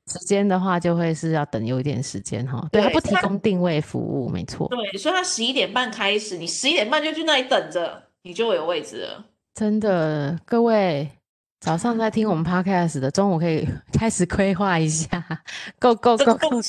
[0.08, 2.68] 时间的话，就会是要等有一点时间哈。
[2.72, 4.68] 对，他不提供定位服务，没错。
[4.68, 9.26] 对，所以他十一点半开始，你十一点半就去那里等着，你就会有位置了。
[9.54, 11.10] 真的，各位。
[11.62, 15.08] 早上在听我们 podcast 的，中午可以开始规划一下
[15.78, 16.62] ，Go Go Go Go，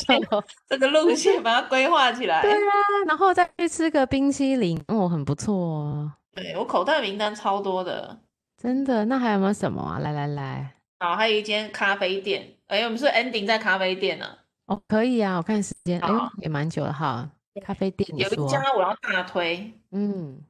[0.69, 2.43] 这个路线把它规划起来。
[2.43, 2.59] 对啊，
[3.07, 6.13] 然后再去吃个冰淇淋，哦，很不错哦。
[6.35, 8.21] 对，我口袋名单超多的，
[8.57, 9.05] 真的。
[9.07, 9.99] 那还有没有什么啊？
[9.99, 12.49] 来来来，好，还有一间咖啡店。
[12.69, 14.27] 哎，我们是 ending 在咖啡店呢。
[14.67, 16.09] 哦，可以啊，我看时间，哎，
[16.43, 17.29] 也蛮久了哈。
[17.65, 20.41] 咖啡店有一家我要大推，嗯，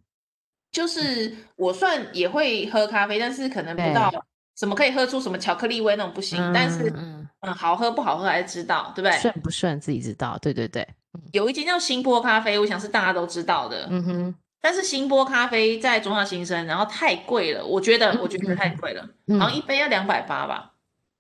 [0.71, 4.13] 就是我算也会喝咖啡，但是可能不到。
[4.57, 9.19] 什么可以喝出什么巧克力味那种不行，嗯、但是嗯，嗯好喝不好喝还是知道，对不对？
[9.19, 10.87] 顺不顺自己知道，对对对。
[11.33, 14.35] 有一间叫新波咖啡，我想是大家都知道的，嗯哼。
[14.61, 20.73] 但是新波咖啡在中小新生，然后太贵了，我觉得、嗯、我觉得太贵了，嗯、好像一杯要两百八吧。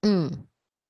[0.03, 0.31] 嗯，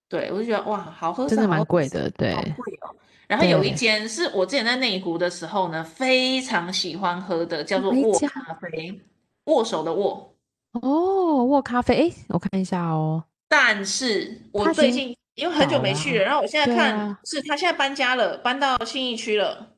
[0.09, 2.34] 对，我就觉得哇，好喝，真的蛮贵的，对。
[2.34, 2.94] 好贵哦。
[3.28, 9.01] 然后有一间是我之前在内湖的时候呢，非常喜欢喝的，叫做握咖啡，
[9.44, 10.34] 握手的握。
[10.72, 13.22] 哦，握咖啡，哎，我看一下哦。
[13.48, 19.74] 但是我最近因为很久没去了，然后我现在看，啊、是他现在搬家了，搬到信义区了。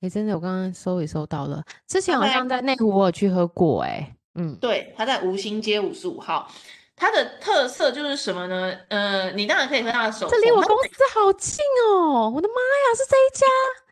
[0.00, 6.50] 哎，真的，我刚刚搜也搜到了，之前好像在内湖我有去喝过，哎，嗯，对，它在吴兴街五十五号，
[6.96, 8.74] 它的特色就是什么呢？
[8.88, 13.46] 呃，你当然可以喝它的手，这离我公司好近哦，我的妈呀，是这一家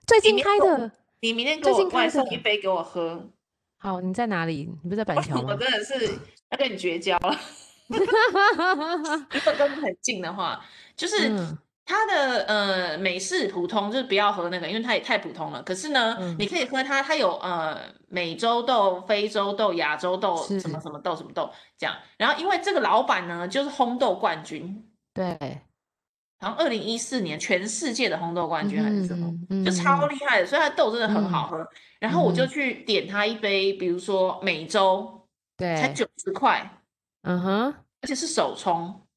[0.06, 0.90] 最近开的，
[1.20, 3.28] 你明天给我外送一杯给我喝。
[3.76, 4.68] 好，你在哪里？
[4.82, 5.50] 你不是在板桥吗？
[5.50, 6.06] 我真的是
[6.50, 7.38] 要跟你绝交了。
[7.88, 10.60] 如果跟你很近的话，
[10.96, 11.30] 就是
[11.88, 15.62] 它的、嗯、呃美式普通，就是不要喝那个，因为它也太普通了。
[15.62, 21.96] 可是呢，嗯、你可以喝它，它有呃美洲豆、非洲豆、亚洲豆，什么什么豆什么豆这样。
[22.18, 25.62] 然后因为这个老板呢，就是烘豆冠军，对。
[26.38, 29.34] 然后二零一四年全世界的烘豆冠军还是什么，
[29.64, 31.58] 就超厉害的，所以它的豆真的很好喝。
[31.58, 31.68] 嗯、
[32.00, 35.26] 然后我就去点他一杯，比如说美洲，
[35.56, 36.70] 对，才九十块，
[37.22, 39.07] 嗯哼，而且是手冲，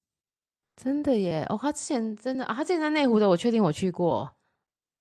[0.84, 1.46] 真的耶！
[1.48, 4.28] 哦，他之前真的啊，他之前在内湖的，我确定我去过，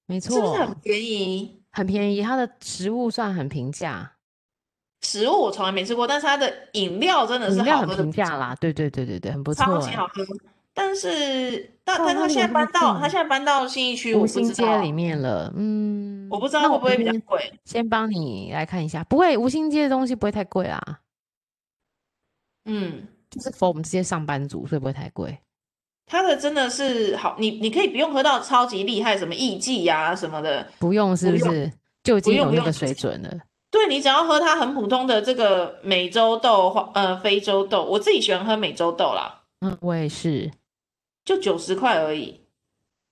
[0.05, 1.63] 没错，是不是很便宜？
[1.73, 4.13] 很便宜，他的食物算很平价，
[5.01, 10.23] 食物我从来没吃过，但是他的饮料真的是好喝的，很平价啦，对对对对对，很不错，超级好喝。
[10.75, 17.53] 但是，但但他现在搬到他现在搬到信义区五星街里面了，嗯，我不知道会不会比较贵。
[17.65, 21.01] 先帮你来看一下，不会，五星街的东西不会太贵啦。
[22.67, 25.39] 嗯，就是 for 我们这些上班族，所以不会太贵。
[26.11, 31.73] 它的真的是好，你你可以不用喝到超级厉害，什么艺妓呀什么的，不用是不是？
[32.03, 33.31] 就已经有那个水准了。
[33.71, 39.43] 对，你只要喝它很普通的这个美洲豆或呃非洲豆，我自己喜欢喝美洲豆啦。
[39.61, 40.51] 嗯，我也是。
[41.25, 42.41] 就九十块而已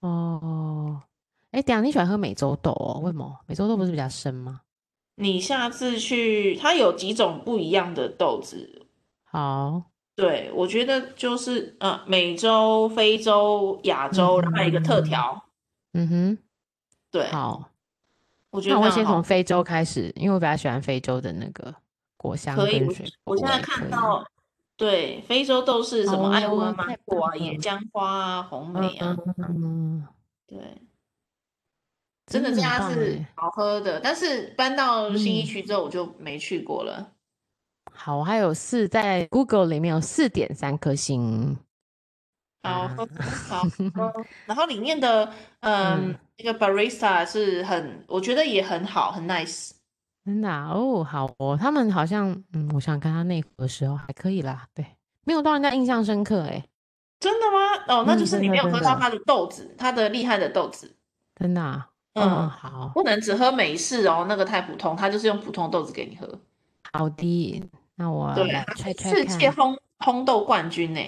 [0.01, 1.01] 哦。
[1.53, 3.01] 哎，等下你喜欢喝美洲豆哦？
[3.05, 3.39] 为什么？
[3.47, 4.63] 美洲豆不是比较深吗？
[5.15, 8.87] 你下次去，它有几种不一样的豆子。
[9.23, 9.83] 好，
[10.19, 15.45] 对，我觉得就是呃，美洲、非洲、亚洲，然后一个特调。
[15.93, 16.39] 嗯哼，
[17.09, 17.71] 对，好，
[18.51, 21.73] 我觉得那我会先从非洲开始，因为我比较喜欢非洲的那个
[22.16, 23.33] 果香跟水果。
[23.33, 24.27] 我现在看到，
[24.77, 29.16] 对，非洲都是什么爱文芒果啊、野姜花啊、红梅啊，
[29.49, 30.05] 嗯，
[30.49, 30.59] 对，
[32.27, 37.12] 真的这家是好喝的，但是搬到新一区之后我就没去过了。
[38.01, 41.59] 好，还有四，在 Google 里面有四点三颗星。
[42.63, 42.87] 好，
[43.49, 43.67] 好，
[44.47, 45.29] 然后里面的
[45.61, 49.73] 嗯，那个 barista 是很，我觉得也很好，很 nice。
[50.25, 54.87] 真的哦，好哦，他们好像嗯，我想看他内湖的时候还可以啦，对，
[55.25, 56.65] 没有让人家印象深刻哎。
[57.19, 57.85] 真的吗？
[57.89, 60.95] 哦，那就是你没有喝到他的豆子，他的厉害的豆子。
[61.35, 61.85] 真的？
[62.15, 66.41] 嗯，好，不能只喝美式哦，那个太普通，他就是用普通豆子给你喝。
[66.93, 67.63] 好的，
[68.01, 68.49] 那我对，
[68.97, 71.01] 世界烘烘豆冠军呢，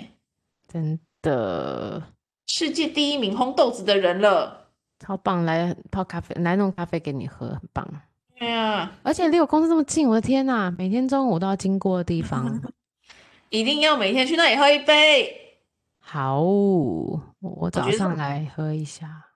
[0.67, 2.03] 真的，
[2.47, 4.67] 世界第一名烘豆子的人了，
[4.99, 5.45] 超棒！
[5.45, 7.89] 来泡咖啡，来弄咖啡给你喝，很棒。
[8.37, 12.61] 对呀，而且离我公司这么近，我的天呐，每天中午都要经过的地方，
[13.51, 15.61] 一定要每天去那里喝一杯。
[16.01, 19.27] 好，我早上来喝一下，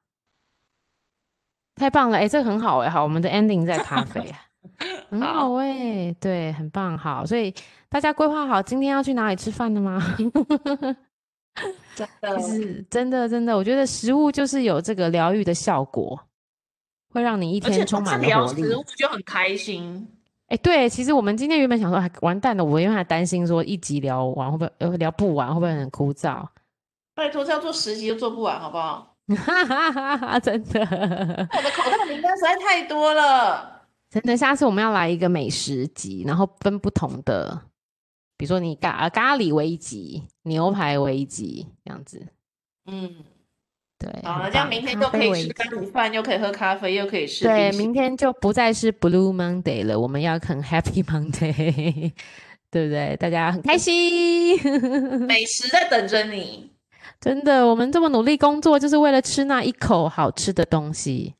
[1.76, 2.18] 太棒了！
[2.18, 4.34] 哎，这个很好哎，好，我们的 ending 在咖啡。
[5.14, 7.54] 很好哎、欸，对，很棒，好，所以
[7.88, 10.16] 大家规划好今天要去哪里吃饭了吗？
[11.94, 16.20] 真的， 是真的，真的，我觉得食物就是有这个疗愈的效果，
[17.12, 18.62] 会让你一天充满了活力。
[18.62, 20.08] 食物就很开心。
[20.48, 26.44] 哎、欸，对，其实我们今天原本想说，还完蛋了，我因为还担心说一集聊完会不会呃聊不完，会不会很枯燥？
[27.14, 29.14] 拜托，这要做十集都做不完，好不好？
[29.28, 33.73] 哈哈哈哈真的，我的口袋名单实在太多了。
[34.14, 37.62] 真的，下次我们要来一个美食集，然后分不同的，
[38.36, 42.24] 比如说你咖咖喱为一集，牛排为一集，这样子。
[42.86, 43.12] 嗯，
[43.98, 44.22] 对。
[44.22, 47.44] 好了，这样明天就可以吃咖喱饭，又可以喝咖啡，又可以吃。
[47.44, 52.12] 对，明天就不再是 Blue Monday 了，我们要很 Happy Monday，
[52.70, 53.16] 对不对？
[53.16, 54.56] 大家很开心，
[55.26, 56.70] 美食在等着你。
[57.20, 61.34] 真的，我们这么努力工作，就是为了吃那一口好吃的东西。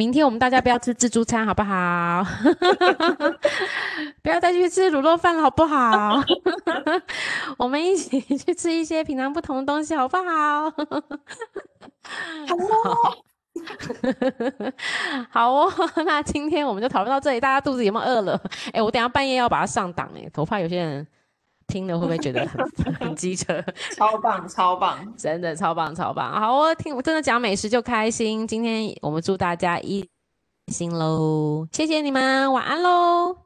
[0.00, 2.24] 明天我们大家不要吃自助餐，好不好？
[4.24, 6.22] 不要再去吃卤肉饭了，好不好？
[7.58, 10.72] 我们一起去吃一些平常不同的东西，好不好？
[15.28, 15.70] 好哦，
[16.06, 17.38] 那今天我们就讨论到这里。
[17.40, 18.40] 大家肚子有没有饿了？
[18.68, 21.06] 哎、欸，我等一下半夜要把它上档哎，我怕有些人。
[21.70, 22.68] 听了会不会觉得很
[22.98, 23.64] 很机车？
[23.96, 26.32] 超棒，超棒，真的超棒，超棒！
[26.40, 28.46] 好，我听我真的讲美食就开心。
[28.46, 30.06] 今天我们祝大家一
[30.66, 33.36] 心喽，谢谢你们，晚安喽，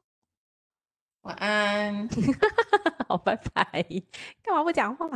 [1.23, 2.09] 晚安，
[3.09, 3.85] 好，拜拜。
[4.43, 5.07] 干嘛不讲话？